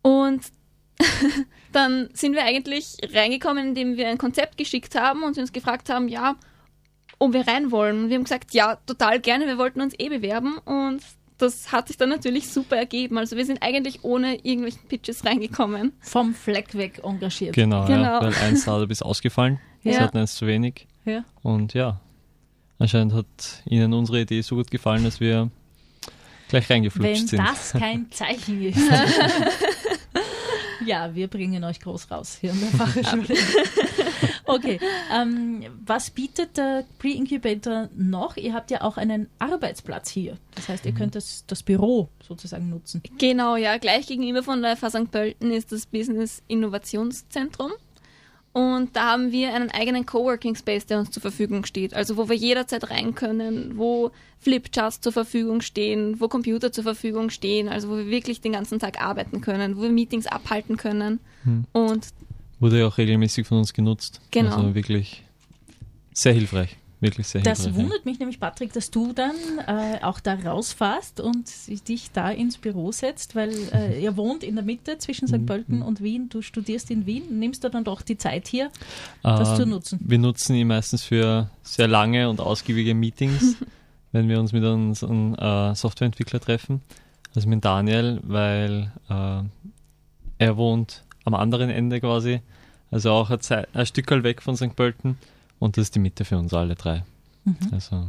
Und 0.02 0.42
dann 1.72 2.10
sind 2.14 2.34
wir 2.34 2.44
eigentlich 2.44 2.98
reingekommen, 3.14 3.70
indem 3.70 3.98
wir 3.98 4.08
ein 4.10 4.18
Konzept 4.18 4.58
geschickt 4.58 4.96
haben 4.96 5.24
und 5.24 5.34
sie 5.36 5.42
uns 5.42 5.52
gefragt 5.54 5.90
haben, 5.90 6.08
ja, 6.08 6.36
ob 7.20 7.34
wir 7.34 7.48
rein 7.48 7.72
wollen. 7.72 8.04
Und 8.04 8.10
wir 8.10 8.16
haben 8.16 8.24
gesagt, 8.24 8.54
ja, 8.54 8.78
total 8.86 9.20
gerne, 9.20 9.46
wir 9.48 9.58
wollten 9.58 9.82
uns 9.82 9.94
eh 9.98 10.10
bewerben 10.10 10.58
und 10.60 11.02
das 11.38 11.72
hat 11.74 11.90
sich 11.90 11.98
dann 11.98 12.10
natürlich 12.10 12.48
super 12.50 12.78
ergeben. 12.78 13.18
Also 13.18 13.36
wir 13.36 13.46
sind 13.46 13.62
eigentlich 13.62 14.04
ohne 14.06 14.36
irgendwelchen 14.36 14.88
Pitches 14.88 15.26
reingekommen. 15.26 15.92
Vom 16.00 16.34
Fleck 16.34 16.76
weg 16.76 17.02
engagiert. 17.04 17.54
Genau, 17.56 17.86
Genau. 17.86 18.04
Ja, 18.04 18.22
weil 18.22 18.34
ein 18.36 18.56
Startup 18.56 18.90
ist 18.90 19.02
ausgefallen. 19.04 19.60
Sie 19.84 19.90
Ja. 19.90 20.00
hatten 20.00 20.18
eins 20.18 20.36
zu 20.36 20.48
wenig. 20.48 20.88
Ja. 21.04 21.26
Und 21.44 21.74
ja, 21.74 22.00
anscheinend 22.80 23.14
hat 23.14 23.26
Ihnen 23.66 23.94
unsere 23.94 24.22
Idee 24.22 24.42
so 24.42 24.56
gut 24.56 24.72
gefallen, 24.72 25.04
dass 25.04 25.20
wir 25.20 25.50
gleich 26.48 26.70
reingeflutscht 26.70 27.12
Wenn 27.12 27.28
sind. 27.28 27.40
das 27.40 27.74
kein 27.74 28.10
Zeichen 28.12 28.62
ist. 28.68 28.80
Ja, 30.86 31.14
wir 31.16 31.28
bringen 31.28 31.64
euch 31.64 31.80
groß 31.80 32.12
raus 32.12 32.38
hier 32.40 32.52
in 32.52 32.60
der 32.60 32.70
Fachhochschule. 32.70 33.28
Okay, 34.48 34.80
ähm, 35.12 35.64
was 35.86 36.12
bietet 36.12 36.58
der 36.58 36.86
Pre-Incubator 37.00 37.90
noch? 37.96 38.38
Ihr 38.38 38.54
habt 38.54 38.70
ja 38.70 38.82
auch 38.82 38.98
einen 38.98 39.28
Arbeitsplatz 39.40 40.10
hier. 40.10 40.38
Das 40.54 40.70
heißt, 40.70 40.86
ihr 40.86 40.94
könnt 40.94 41.16
das, 41.16 41.46
das 41.48 41.64
Büro 41.64 42.10
sozusagen 42.22 42.70
nutzen. 42.70 43.02
Genau, 43.18 43.56
ja. 43.56 43.78
Gleich 43.78 44.06
gegenüber 44.06 44.44
von 44.44 44.62
der 44.62 44.78
FH 44.78 44.92
St. 44.92 45.12
Pölten 45.12 45.52
ist 45.52 45.72
das 45.72 45.88
Business 45.88 46.44
Innovationszentrum. 46.48 47.72
Und 48.56 48.96
da 48.96 49.12
haben 49.12 49.34
wir 49.34 49.54
einen 49.54 49.70
eigenen 49.70 50.06
Coworking 50.06 50.56
Space, 50.56 50.86
der 50.86 51.00
uns 51.00 51.12
zur 51.12 51.22
Verfügung 51.22 51.66
steht. 51.66 51.94
Also 51.94 52.16
wo 52.16 52.30
wir 52.30 52.38
jederzeit 52.38 52.90
rein 52.90 53.14
können, 53.14 53.74
wo 53.76 54.12
Flipcharts 54.40 55.02
zur 55.02 55.12
Verfügung 55.12 55.60
stehen, 55.60 56.22
wo 56.22 56.30
Computer 56.30 56.72
zur 56.72 56.86
Verfügung 56.86 57.30
stehen, 57.30 57.68
also 57.68 57.90
wo 57.90 57.98
wir 57.98 58.08
wirklich 58.08 58.40
den 58.40 58.54
ganzen 58.54 58.80
Tag 58.80 59.02
arbeiten 59.02 59.42
können, 59.42 59.76
wo 59.76 59.82
wir 59.82 59.90
Meetings 59.90 60.26
abhalten 60.26 60.78
können. 60.78 61.20
Hm. 61.44 61.66
Und 61.74 62.08
Wurde 62.62 62.80
ja 62.80 62.88
auch 62.88 62.98
regelmäßig 62.98 63.46
von 63.46 63.58
uns 63.58 63.74
genutzt. 63.74 64.22
Genau. 64.32 64.56
Also 64.56 64.74
wirklich 64.74 65.24
sehr 66.14 66.32
hilfreich. 66.32 66.78
Wirklich 67.02 67.28
sehr 67.28 67.42
Das 67.42 67.60
hilfreich. 67.64 67.78
ja. 67.78 67.84
wundert 67.84 68.06
mich 68.06 68.20
nämlich, 68.20 68.40
Patrick, 68.40 68.72
dass 68.74 68.90
du 68.90 69.12
dann 69.14 69.36
äh, 69.68 70.02
auch 70.02 70.20
da 70.20 70.34
rausfährst 70.36 71.20
und 71.20 71.46
dich 71.90 72.12
da 72.12 72.30
ins 72.32 72.58
Büro 72.58 72.92
setzt, 72.92 73.36
weil 73.36 73.52
äh, 73.74 74.02
ihr 74.02 74.16
wohnt 74.18 74.44
in 74.44 74.56
der 74.56 74.64
Mitte 74.64 74.98
zwischen 74.98 75.28
St. 75.28 75.40
Mhm. 75.40 75.46
Pölten 75.46 75.82
und 75.82 76.02
Wien. 76.02 76.30
Du 76.30 76.42
studierst 76.42 76.90
in 76.92 77.06
Wien. 77.06 77.38
Nimmst 77.40 77.64
du 77.64 77.70
dann 77.70 77.84
doch 77.84 78.02
die 78.02 78.18
Zeit 78.18 78.48
hier, 78.48 78.72
das 79.24 79.56
zu 79.58 79.64
Ähm, 79.64 79.70
nutzen? 79.70 80.00
Wir 80.02 80.18
nutzen 80.20 80.56
ihn 80.56 80.68
meistens 80.68 81.04
für 81.04 81.50
sehr 81.64 81.88
lange 81.88 82.30
und 82.30 82.40
ausgiebige 82.40 82.96
Meetings, 82.96 83.56
wenn 84.14 84.30
wir 84.30 84.40
uns 84.40 84.54
mit 84.54 84.64
unseren 84.64 85.36
äh, 85.36 85.76
Softwareentwickler 85.76 86.40
treffen. 86.40 86.82
Also 87.36 87.50
mit 87.50 87.66
Daniel, 87.66 88.22
weil 88.24 88.92
äh, 89.10 89.42
er 90.38 90.58
wohnt 90.58 91.04
am 91.26 91.34
anderen 91.34 91.70
Ende 91.70 92.00
quasi, 92.00 92.40
also 92.92 93.12
auch 93.12 93.30
ein, 93.30 93.40
Zei- 93.42 93.68
ein 93.74 93.86
Stückerl 93.86 94.24
weg 94.24 94.42
von 94.42 94.56
St. 94.56 94.76
Pölten 94.76 95.18
und 95.66 95.76
das 95.78 95.84
ist 95.84 95.96
die 95.96 96.00
Mitte 96.00 96.24
für 96.26 96.38
uns 96.38 96.54
alle 96.54 96.76
drei. 96.76 97.04
Mhm. 97.44 97.58
Also 97.72 98.08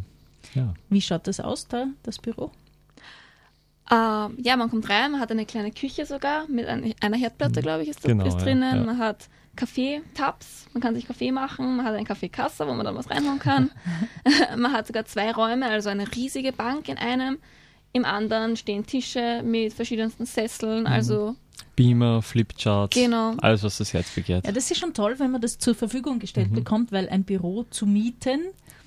Ja. 0.55 0.73
Wie 0.89 1.01
schaut 1.01 1.27
das 1.27 1.41
aus, 1.41 1.67
da, 1.69 1.87
das 2.05 2.19
Büro? 2.19 2.51
Äh, 3.91 3.95
ja, 3.95 4.57
man 4.57 4.69
kommt 4.71 4.89
rein, 4.89 5.13
man 5.13 5.21
hat 5.21 5.31
eine 5.31 5.47
kleine 5.47 5.71
Küche 5.71 6.07
sogar 6.07 6.49
mit 6.49 6.67
ein, 6.67 6.93
einer 7.01 7.17
Herdplatte, 7.17 7.61
glaube 7.63 7.83
ich, 7.85 7.89
ist, 7.91 8.05
da, 8.05 8.09
Genau, 8.09 8.25
ist 8.27 8.35
ja, 8.39 8.41
drinnen. 8.45 8.77
ja. 8.79 8.85
Man 8.85 8.99
hat 8.99 9.29
Kaffeetabs, 9.55 10.67
man 10.75 10.83
kann 10.83 10.95
sich 10.95 11.07
Kaffee 11.07 11.31
machen, 11.33 11.77
man 11.77 11.87
hat 11.87 11.95
eine 11.95 12.05
Kaffeekasse, 12.05 12.67
wo 12.67 12.75
man 12.75 12.85
dann 12.85 12.97
was 12.97 13.09
reinhauen 13.11 13.39
kann. 13.39 13.71
man 14.57 14.73
hat 14.73 14.87
sogar 14.89 15.05
zwei 15.05 15.31
Räume, 15.33 15.67
also 15.69 15.89
eine 15.89 16.13
riesige 16.15 16.53
Bank 16.53 16.89
in 16.89 16.99
einem. 16.99 17.39
Im 17.93 18.05
anderen 18.05 18.57
stehen 18.57 18.85
Tische 18.85 19.43
mit 19.45 19.73
verschiedensten 19.73 20.27
Sesseln, 20.27 20.81
Mhm. 20.81 20.87
also 20.87 21.37
Beamer, 21.75 22.23
Flipcharts, 22.23 22.95
Genau. 22.97 23.35
alles, 23.43 23.63
was 23.63 23.79
das 23.79 23.93
Herz 23.93 24.11
begehrt. 24.15 24.47
Ja, 24.47 24.53
das 24.53 24.71
ist 24.71 24.79
schon 24.81 24.95
toll, 24.95 25.15
wenn 25.19 25.31
man 25.31 25.41
das 25.41 25.59
zur 25.59 25.75
Verfügung 25.75 26.19
gestellt 26.19 26.53
bekommt, 26.55 26.91
weil 26.93 27.09
ein 27.09 27.25
Büro 27.25 27.65
zu 27.71 27.87
mieten, 27.87 28.41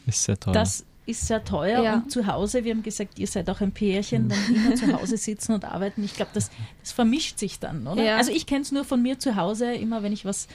Ist 0.08 0.23
sehr 0.23 0.39
toll. 0.39 0.53
das 0.53 0.86
ist 1.05 1.27
sehr 1.27 1.43
teuer 1.43 1.84
Ja. 1.84 1.93
und 1.95 2.12
zu 2.12 2.27
Hause, 2.27 2.63
wir 2.63 2.71
haben 2.73 2.84
gesagt, 2.84 3.17
ihr 3.19 3.27
seid 3.27 3.49
auch 3.49 3.62
ein 3.62 3.71
Pärchen, 3.71 4.29
dann 4.29 4.39
immer 4.55 4.75
zu 4.75 4.91
Hause 4.93 5.17
sitzen 5.17 5.53
und 5.53 5.65
arbeiten. 5.65 6.03
Ich 6.03 6.15
glaube, 6.15 6.32
das, 6.34 6.51
das 6.82 6.91
vermischt 6.91 7.39
sich 7.39 7.60
dann, 7.60 7.86
oder? 7.88 8.03
Ja. 8.03 8.17
Also 8.17 8.32
ich 8.32 8.45
kenne 8.45 8.62
es 8.62 8.71
nur 8.71 8.86
von 8.86 9.01
mir 9.01 9.17
zu 9.19 9.36
Hause, 9.36 9.73
immer 9.73 10.03
wenn 10.03 10.13
ich 10.13 10.25
was, 10.25 10.47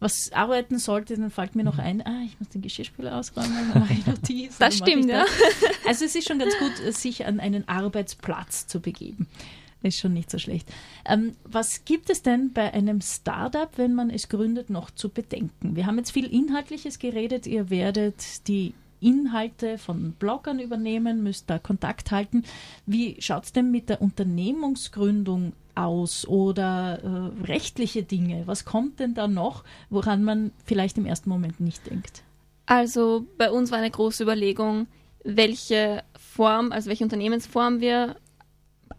was 0.00 0.32
arbeiten 0.32 0.78
sollte, 0.78 1.16
dann 1.16 1.30
fällt 1.30 1.54
mir 1.54 1.62
noch 1.64 1.78
ein, 1.78 2.04
ah, 2.06 2.22
ich 2.24 2.38
muss 2.40 2.48
den 2.48 2.62
Geschirrspüler 2.62 3.16
ausräumen, 3.16 3.52
dann 3.72 3.82
mache 3.82 3.92
ich. 3.94 4.04
Das 4.04 4.18
dann 4.58 4.68
mache 4.68 4.72
ich 4.72 4.76
stimmt, 4.78 5.10
ja. 5.10 5.24
Also 5.86 6.04
es 6.04 6.14
ist 6.14 6.26
schon 6.26 6.38
ganz 6.38 6.54
gut, 6.58 6.94
sich 6.94 7.26
an 7.26 7.38
einen 7.40 7.68
Arbeitsplatz 7.68 8.66
zu 8.66 8.80
begeben. 8.80 9.28
Ist 9.82 9.98
schon 9.98 10.12
nicht 10.12 10.30
so 10.30 10.38
schlecht. 10.38 10.68
Ähm, 11.06 11.32
was 11.44 11.84
gibt 11.86 12.10
es 12.10 12.22
denn 12.22 12.52
bei 12.52 12.72
einem 12.74 13.00
Startup, 13.00 13.70
wenn 13.76 13.94
man 13.94 14.10
es 14.10 14.28
gründet, 14.28 14.68
noch 14.68 14.90
zu 14.90 15.08
bedenken? 15.08 15.74
Wir 15.74 15.86
haben 15.86 15.96
jetzt 15.96 16.12
viel 16.12 16.26
Inhaltliches 16.26 16.98
geredet. 16.98 17.46
Ihr 17.46 17.70
werdet 17.70 18.46
die 18.46 18.74
Inhalte 19.00 19.78
von 19.78 20.12
Bloggern 20.12 20.58
übernehmen, 20.58 21.22
müsst 21.22 21.48
da 21.48 21.58
Kontakt 21.58 22.10
halten. 22.10 22.44
Wie 22.84 23.16
schaut 23.20 23.44
es 23.44 23.52
denn 23.52 23.70
mit 23.70 23.88
der 23.88 24.02
Unternehmensgründung 24.02 25.54
aus 25.74 26.26
oder 26.26 27.32
äh, 27.42 27.46
rechtliche 27.46 28.02
Dinge? 28.02 28.42
Was 28.46 28.66
kommt 28.66 29.00
denn 29.00 29.14
da 29.14 29.28
noch, 29.28 29.64
woran 29.88 30.22
man 30.22 30.52
vielleicht 30.64 30.98
im 30.98 31.06
ersten 31.06 31.30
Moment 31.30 31.60
nicht 31.60 31.88
denkt? 31.90 32.22
Also 32.66 33.26
bei 33.38 33.50
uns 33.50 33.70
war 33.70 33.78
eine 33.78 33.90
große 33.90 34.22
Überlegung, 34.22 34.86
welche 35.24 36.04
Form, 36.18 36.70
also 36.72 36.88
welche 36.88 37.04
Unternehmensform 37.04 37.80
wir 37.80 38.16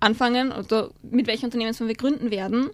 anfangen 0.01 0.51
oder 0.51 0.89
mit 1.01 1.27
welcher 1.27 1.45
Unternehmensform 1.45 1.87
wir 1.87 1.95
gründen 1.95 2.31
werden. 2.31 2.69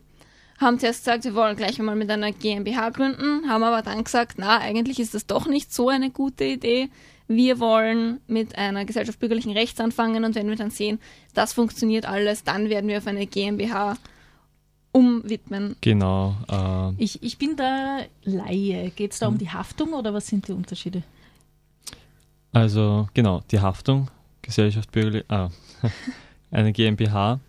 Haben 0.59 0.79
zuerst 0.79 1.05
gesagt, 1.05 1.23
wir 1.23 1.35
wollen 1.35 1.55
gleich 1.55 1.77
mal 1.77 1.95
mit 1.95 2.09
einer 2.09 2.31
GmbH 2.31 2.89
gründen, 2.89 3.47
haben 3.47 3.63
aber 3.63 3.83
dann 3.83 4.03
gesagt, 4.03 4.35
na, 4.39 4.57
eigentlich 4.57 4.99
ist 4.99 5.13
das 5.13 5.27
doch 5.27 5.45
nicht 5.47 5.71
so 5.71 5.89
eine 5.89 6.09
gute 6.09 6.45
Idee. 6.45 6.89
Wir 7.27 7.59
wollen 7.59 8.21
mit 8.27 8.57
einer 8.57 8.85
Gesellschaft 8.85 9.19
bürgerlichen 9.19 9.51
Rechts 9.51 9.79
anfangen 9.79 10.23
und 10.25 10.33
wenn 10.33 10.49
wir 10.49 10.55
dann 10.55 10.71
sehen, 10.71 10.99
das 11.35 11.53
funktioniert 11.53 12.07
alles, 12.07 12.43
dann 12.43 12.69
werden 12.69 12.87
wir 12.89 12.97
auf 12.97 13.05
eine 13.05 13.27
GmbH 13.27 13.97
umwidmen. 14.93 15.75
genau. 15.81 16.35
Äh, 16.49 17.03
Ich, 17.03 17.21
ich 17.21 17.37
bin 17.37 17.55
da 17.55 17.99
Laie. 18.23 18.91
Geht 18.95 19.11
es 19.11 19.19
da 19.19 19.27
um 19.27 19.37
die 19.37 19.49
Haftung 19.51 19.93
oder 19.93 20.13
was 20.13 20.25
sind 20.25 20.47
die 20.47 20.53
Unterschiede? 20.53 21.03
also, 22.51 23.07
genau, 23.13 23.43
die 23.51 23.59
Haftung, 23.59 24.09
Gesellschaft 24.41 24.91
bürgerlich, 24.91 25.25
ah, 25.29 25.49
eine 26.51 26.73
GmbH, 26.73 27.39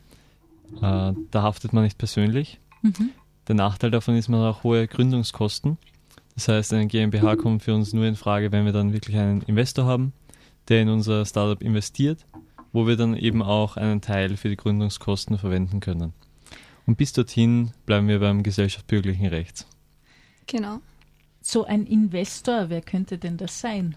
äh, 0.76 1.12
da 1.30 1.42
haftet 1.42 1.72
man 1.72 1.84
nicht 1.84 1.98
persönlich. 1.98 2.60
Mhm. 2.82 3.10
Der 3.46 3.54
Nachteil 3.54 3.90
davon 3.90 4.16
ist, 4.16 4.28
man 4.28 4.40
hat 4.40 4.56
auch 4.56 4.62
hohe 4.64 4.86
Gründungskosten. 4.86 5.78
Das 6.34 6.48
heißt, 6.48 6.72
eine 6.72 6.86
GmbH 6.86 7.36
kommt 7.36 7.62
für 7.62 7.74
uns 7.74 7.92
nur 7.92 8.04
in 8.04 8.14
Frage, 8.14 8.52
wenn 8.52 8.64
wir 8.64 8.72
dann 8.72 8.92
wirklich 8.92 9.16
einen 9.16 9.42
Investor 9.42 9.86
haben, 9.86 10.12
der 10.68 10.82
in 10.82 10.88
unser 10.88 11.24
Startup 11.24 11.60
investiert, 11.62 12.26
wo 12.72 12.86
wir 12.86 12.96
dann 12.96 13.16
eben 13.16 13.42
auch 13.42 13.76
einen 13.76 14.00
Teil 14.00 14.36
für 14.36 14.48
die 14.48 14.56
Gründungskosten 14.56 15.38
verwenden 15.38 15.80
können. 15.80 16.12
Und 16.86 16.96
bis 16.96 17.12
dorthin 17.12 17.72
bleiben 17.86 18.08
wir 18.08 18.20
beim 18.20 18.42
Gesellschaft 18.42 18.86
bürgerlichen 18.86 19.26
Rechts. 19.26 19.66
Genau. 20.46 20.80
So 21.40 21.64
ein 21.64 21.86
Investor, 21.86 22.68
wer 22.68 22.82
könnte 22.82 23.18
denn 23.18 23.36
das 23.36 23.60
sein? 23.60 23.96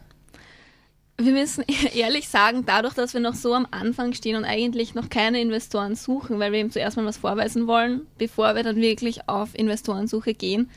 Wir 1.26 1.34
müssen 1.34 1.64
ehrlich 1.96 2.28
sagen, 2.30 2.64
dadurch, 2.66 2.94
dass 2.94 3.14
wir 3.14 3.22
noch 3.22 3.36
so 3.36 3.54
am 3.54 3.68
Anfang 3.72 4.14
stehen 4.14 4.36
und 4.36 4.46
eigentlich 4.46 4.96
noch 4.96 5.10
keine 5.10 5.42
Investoren 5.42 5.96
suchen, 5.96 6.40
weil 6.40 6.52
wir 6.52 6.60
eben 6.60 6.72
zuerst 6.72 6.98
mal 6.98 7.06
was 7.06 7.18
vorweisen 7.18 7.68
wollen, 7.68 8.02
bevor 8.18 8.56
wir 8.56 8.64
dann 8.64 8.78
wirklich 8.78 9.28
auf 9.30 9.54
Investorensuche 9.54 10.34
gehen, 10.34 10.70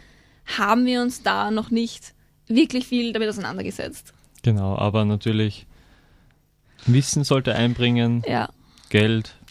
haben 0.59 0.85
wir 0.87 1.01
uns 1.03 1.23
da 1.23 1.51
noch 1.51 1.71
nicht 1.71 2.15
wirklich 2.47 2.87
viel 2.87 3.13
damit 3.13 3.29
auseinandergesetzt. 3.29 4.13
Genau, 4.43 4.77
aber 4.77 5.05
natürlich 5.05 5.67
Wissen 6.87 7.25
sollte 7.25 7.55
einbringen, 7.55 8.23
Ja, 8.29 8.51
Geld. 8.91 9.35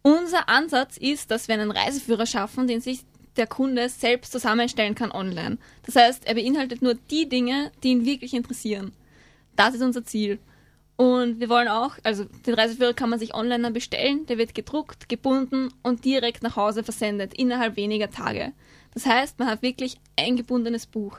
Unser 0.00 0.48
Ansatz 0.48 0.96
ist, 0.96 1.30
dass 1.30 1.46
wir 1.48 1.56
einen 1.56 1.70
Reiseführer 1.70 2.24
schaffen, 2.24 2.68
den 2.68 2.80
sich 2.80 3.00
der 3.36 3.46
Kunde 3.46 3.90
selbst 3.90 4.32
zusammenstellen 4.32 4.94
kann 4.94 5.12
online. 5.12 5.58
Das 5.84 5.94
heißt, 5.94 6.26
er 6.26 6.36
beinhaltet 6.36 6.80
nur 6.80 6.94
die 6.94 7.28
Dinge, 7.28 7.70
die 7.82 7.90
ihn 7.90 8.06
wirklich 8.06 8.32
interessieren. 8.32 8.92
Das 9.56 9.74
ist 9.74 9.82
unser 9.82 10.06
Ziel. 10.06 10.38
Und 10.98 11.38
wir 11.38 11.48
wollen 11.48 11.68
auch, 11.68 11.96
also 12.02 12.24
den 12.24 12.54
Reiseführer 12.54 12.92
kann 12.92 13.08
man 13.08 13.20
sich 13.20 13.32
online 13.32 13.62
dann 13.62 13.72
bestellen, 13.72 14.26
der 14.26 14.36
wird 14.36 14.52
gedruckt, 14.52 15.08
gebunden 15.08 15.72
und 15.84 16.04
direkt 16.04 16.42
nach 16.42 16.56
Hause 16.56 16.82
versendet, 16.82 17.34
innerhalb 17.34 17.76
weniger 17.76 18.10
Tage. 18.10 18.52
Das 18.94 19.06
heißt, 19.06 19.38
man 19.38 19.48
hat 19.48 19.62
wirklich 19.62 20.00
ein 20.16 20.36
gebundenes 20.36 20.86
Buch. 20.86 21.18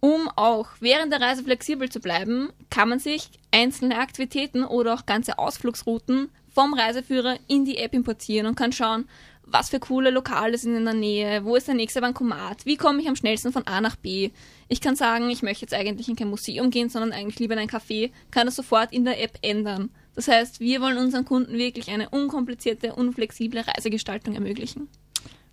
Um 0.00 0.28
auch 0.36 0.68
während 0.80 1.14
der 1.14 1.22
Reise 1.22 1.42
flexibel 1.42 1.88
zu 1.88 2.00
bleiben, 2.00 2.52
kann 2.68 2.90
man 2.90 2.98
sich 2.98 3.30
einzelne 3.52 3.96
Aktivitäten 3.96 4.64
oder 4.64 4.92
auch 4.92 5.06
ganze 5.06 5.38
Ausflugsrouten 5.38 6.28
vom 6.50 6.74
Reiseführer 6.74 7.38
in 7.48 7.64
die 7.64 7.78
App 7.78 7.94
importieren 7.94 8.46
und 8.46 8.54
kann 8.54 8.72
schauen, 8.72 9.08
was 9.44 9.70
für 9.70 9.80
coole 9.80 10.10
Lokale 10.10 10.58
sind 10.58 10.76
in 10.76 10.84
der 10.84 10.92
Nähe, 10.92 11.46
wo 11.46 11.56
ist 11.56 11.68
der 11.68 11.74
nächste 11.74 12.02
Bankomat, 12.02 12.66
wie 12.66 12.76
komme 12.76 13.00
ich 13.00 13.08
am 13.08 13.16
schnellsten 13.16 13.50
von 13.50 13.66
A 13.66 13.80
nach 13.80 13.96
B. 13.96 14.30
Ich 14.72 14.80
kann 14.80 14.96
sagen, 14.96 15.28
ich 15.28 15.42
möchte 15.42 15.66
jetzt 15.66 15.74
eigentlich 15.74 16.08
in 16.08 16.16
kein 16.16 16.30
Museum 16.30 16.70
gehen, 16.70 16.88
sondern 16.88 17.12
eigentlich 17.12 17.38
lieber 17.38 17.52
in 17.52 17.60
ein 17.60 17.68
Café, 17.68 18.10
kann 18.30 18.46
das 18.46 18.56
sofort 18.56 18.90
in 18.90 19.04
der 19.04 19.22
App 19.22 19.38
ändern. 19.42 19.90
Das 20.14 20.28
heißt, 20.28 20.60
wir 20.60 20.80
wollen 20.80 20.96
unseren 20.96 21.26
Kunden 21.26 21.52
wirklich 21.58 21.90
eine 21.90 22.08
unkomplizierte, 22.08 22.94
unflexible 22.94 23.60
Reisegestaltung 23.60 24.34
ermöglichen. 24.34 24.88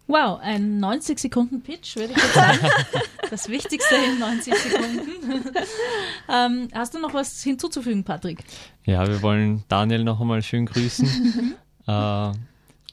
Wow, 0.08 0.40
ein 0.42 0.80
90-Sekunden-Pitch, 0.80 1.98
würde 1.98 2.14
ich 2.14 2.18
jetzt 2.18 2.34
sagen. 2.34 2.60
Das 3.30 3.50
Wichtigste 3.50 3.94
in 3.94 4.20
90 4.20 4.56
Sekunden. 4.56 5.10
ähm, 6.30 6.70
hast 6.74 6.96
du 6.96 7.00
noch 7.00 7.14
was 7.14 7.44
hinzuzufügen, 7.44 8.06
Patrick? 8.06 8.40
Ja, 8.86 9.06
wir 9.06 9.22
wollen 9.22 9.66
Daniel 9.68 10.04
noch 10.06 10.22
einmal 10.22 10.42
schön 10.42 10.66
grüßen. 10.66 11.56
äh, 11.88 12.32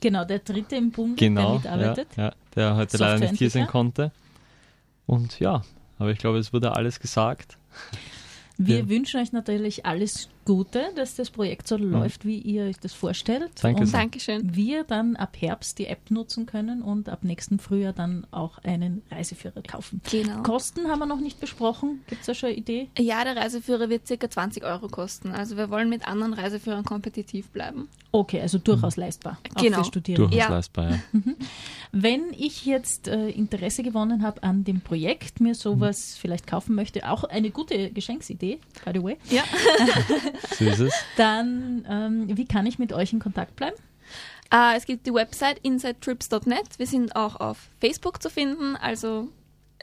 Genau, 0.00 0.24
der 0.24 0.40
dritte 0.40 0.76
im 0.76 0.90
Bunde, 0.90 1.14
genau, 1.16 1.58
der 1.58 1.70
ja, 1.70 1.76
mitarbeitet. 1.76 2.08
ja, 2.16 2.32
der 2.54 2.76
heute 2.76 2.96
leider 2.98 3.18
nicht 3.20 3.38
hier 3.38 3.48
sein 3.48 3.66
konnte. 3.66 4.12
Und 5.06 5.40
ja, 5.40 5.62
aber 5.98 6.11
ich 6.11 6.18
glaube, 6.18 6.38
es 6.38 6.52
wurde 6.52 6.72
alles 6.72 7.00
gesagt. 7.00 7.56
Wir 8.59 8.79
Ja. 8.81 8.88
wünschen 8.88 9.21
euch 9.21 9.33
natürlich 9.33 9.85
alles 9.87 10.29
Gute, 10.47 10.85
dass 10.95 11.16
das 11.16 11.31
Projekt 11.31 11.66
so 11.66 11.77
läuft, 11.77 12.25
wie 12.25 12.38
ihr 12.38 12.64
euch 12.64 12.79
das 12.79 12.92
vorstellt. 12.92 13.51
Danke 13.61 13.83
und. 13.83 13.92
Dankeschön. 13.92 14.55
wir 14.55 14.85
dann 14.85 15.16
ab 15.16 15.37
Herbst 15.40 15.79
die 15.81 15.87
App 15.88 16.09
nutzen 16.11 16.47
können 16.47 16.83
und 16.83 17.09
ab 17.09 17.25
nächsten 17.25 17.59
Frühjahr 17.59 17.92
dann 17.92 18.27
auch 18.31 18.59
einen 18.59 19.03
Reiseführer 19.11 19.61
kaufen. 19.62 20.01
Genau. 20.11 20.42
Kosten 20.42 20.87
haben 20.88 21.01
wir 21.01 21.07
noch 21.07 21.21
nicht 21.21 21.40
besprochen. 21.40 22.01
Gibt 22.07 22.21
es 22.21 22.27
da 22.29 22.35
schon 22.35 22.51
eine 22.51 22.59
Idee? 22.59 22.88
Ja, 22.97 23.25
der 23.25 23.37
Reiseführer 23.37 23.88
wird 23.90 24.03
ca. 24.09 24.31
20 24.31 24.62
Euro 24.64 24.87
kosten. 24.88 25.33
Also 25.33 25.57
wir 25.57 25.69
wollen 25.69 25.88
mit 25.88 26.07
anderen 26.07 26.33
Reiseführern 26.33 26.85
kompetitiv 26.85 27.49
bleiben. 27.51 27.88
Okay, 28.12 28.40
also 28.40 28.59
durchaus 28.59 28.97
leistbar. 28.97 29.38
Auch 29.57 29.61
Genau. 29.62 29.79
für 29.79 29.85
Studierende. 29.87 30.29
Durchaus 30.31 30.49
Ja. 30.49 30.55
leistbar, 30.55 30.90
ja. 30.92 30.99
Wenn 31.92 32.33
ich 32.37 32.64
jetzt 32.64 33.09
äh, 33.09 33.29
Interesse 33.31 33.83
gewonnen 33.83 34.23
habe 34.23 34.42
an 34.45 34.62
dem 34.64 34.81
Projekt, 34.81 35.40
mir 35.40 35.55
sowas 35.57 36.14
Mhm. 36.14 36.21
vielleicht 36.21 36.47
kaufen 36.47 36.75
möchte, 36.77 37.09
auch 37.11 37.25
eine 37.25 37.51
gute 37.51 37.90
Geschenksidee, 37.90 38.45
by 38.85 38.90
the 38.94 39.02
way, 39.02 39.16
Ja. 39.30 39.42
So 40.59 40.64
ist 40.64 40.78
es. 40.80 40.94
dann 41.16 41.85
ähm, 41.88 42.37
wie 42.37 42.44
kann 42.46 42.66
ich 42.66 42.78
mit 42.78 42.92
euch 42.92 43.12
in 43.12 43.18
Kontakt 43.18 43.56
bleiben? 43.56 43.76
Äh, 44.52 44.76
es 44.76 44.87
gibt 44.87 45.06
die 45.06 45.12
Website 45.12 45.59
insidetrips.net. 45.62 46.78
Wir 46.78 46.87
sind 46.87 47.16
auch 47.16 47.37
auf 47.40 47.59
Facebook 47.80 48.22
zu 48.22 48.30
finden, 48.30 48.76
also 48.76 49.28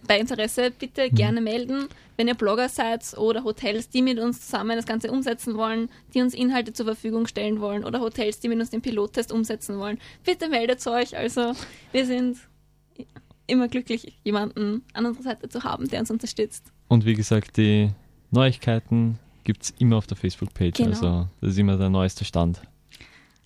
bei 0.07 0.19
Interesse 0.19 0.71
bitte 0.71 1.09
Mhm. 1.11 1.15
gerne 1.15 1.41
melden, 1.41 1.87
wenn 2.17 2.27
ihr 2.27 2.33
Blogger 2.35 2.69
seid 2.69 3.17
oder 3.17 3.43
Hotels, 3.43 3.89
die 3.89 4.01
mit 4.01 4.19
uns 4.19 4.41
zusammen 4.41 4.75
das 4.77 4.85
Ganze 4.85 5.11
umsetzen 5.11 5.55
wollen, 5.55 5.89
die 6.13 6.21
uns 6.21 6.33
Inhalte 6.33 6.73
zur 6.73 6.85
Verfügung 6.85 7.25
stellen 7.27 7.59
wollen 7.61 7.83
oder 7.85 7.99
Hotels, 8.01 8.39
die 8.39 8.47
mit 8.49 8.59
uns 8.59 8.69
den 8.69 8.81
Pilottest 8.81 9.31
umsetzen 9.31 9.77
wollen. 9.79 9.99
Bitte 10.25 10.47
meldet 10.49 10.85
euch. 10.87 11.17
Also 11.17 11.53
wir 11.91 12.05
sind 12.05 12.37
immer 13.47 13.67
glücklich, 13.67 14.17
jemanden 14.23 14.83
an 14.93 15.05
unserer 15.05 15.23
Seite 15.23 15.49
zu 15.49 15.63
haben, 15.63 15.87
der 15.89 15.99
uns 16.01 16.11
unterstützt. 16.11 16.65
Und 16.87 17.05
wie 17.05 17.13
gesagt, 17.15 17.57
die 17.57 17.89
Neuigkeiten 18.33 19.19
gibt 19.43 19.63
es 19.63 19.69
immer 19.79 19.97
auf 19.97 20.07
der 20.07 20.17
Facebook-Page. 20.17 20.77
Genau. 20.77 20.89
Also 20.89 21.27
das 21.41 21.51
ist 21.51 21.57
immer 21.59 21.77
der 21.77 21.89
neueste 21.89 22.25
Stand. 22.25 22.61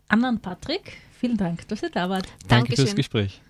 Anna 0.08 0.30
und 0.30 0.42
Patrick, 0.42 0.98
vielen 1.20 1.38
Dank, 1.38 1.68
dass 1.68 1.84
ihr 1.84 1.90
da 1.90 2.10
wart. 2.10 2.28
Danke 2.48 2.68
fürs 2.76 2.78
Dankeschön. 2.78 2.96
Gespräch. 2.96 3.42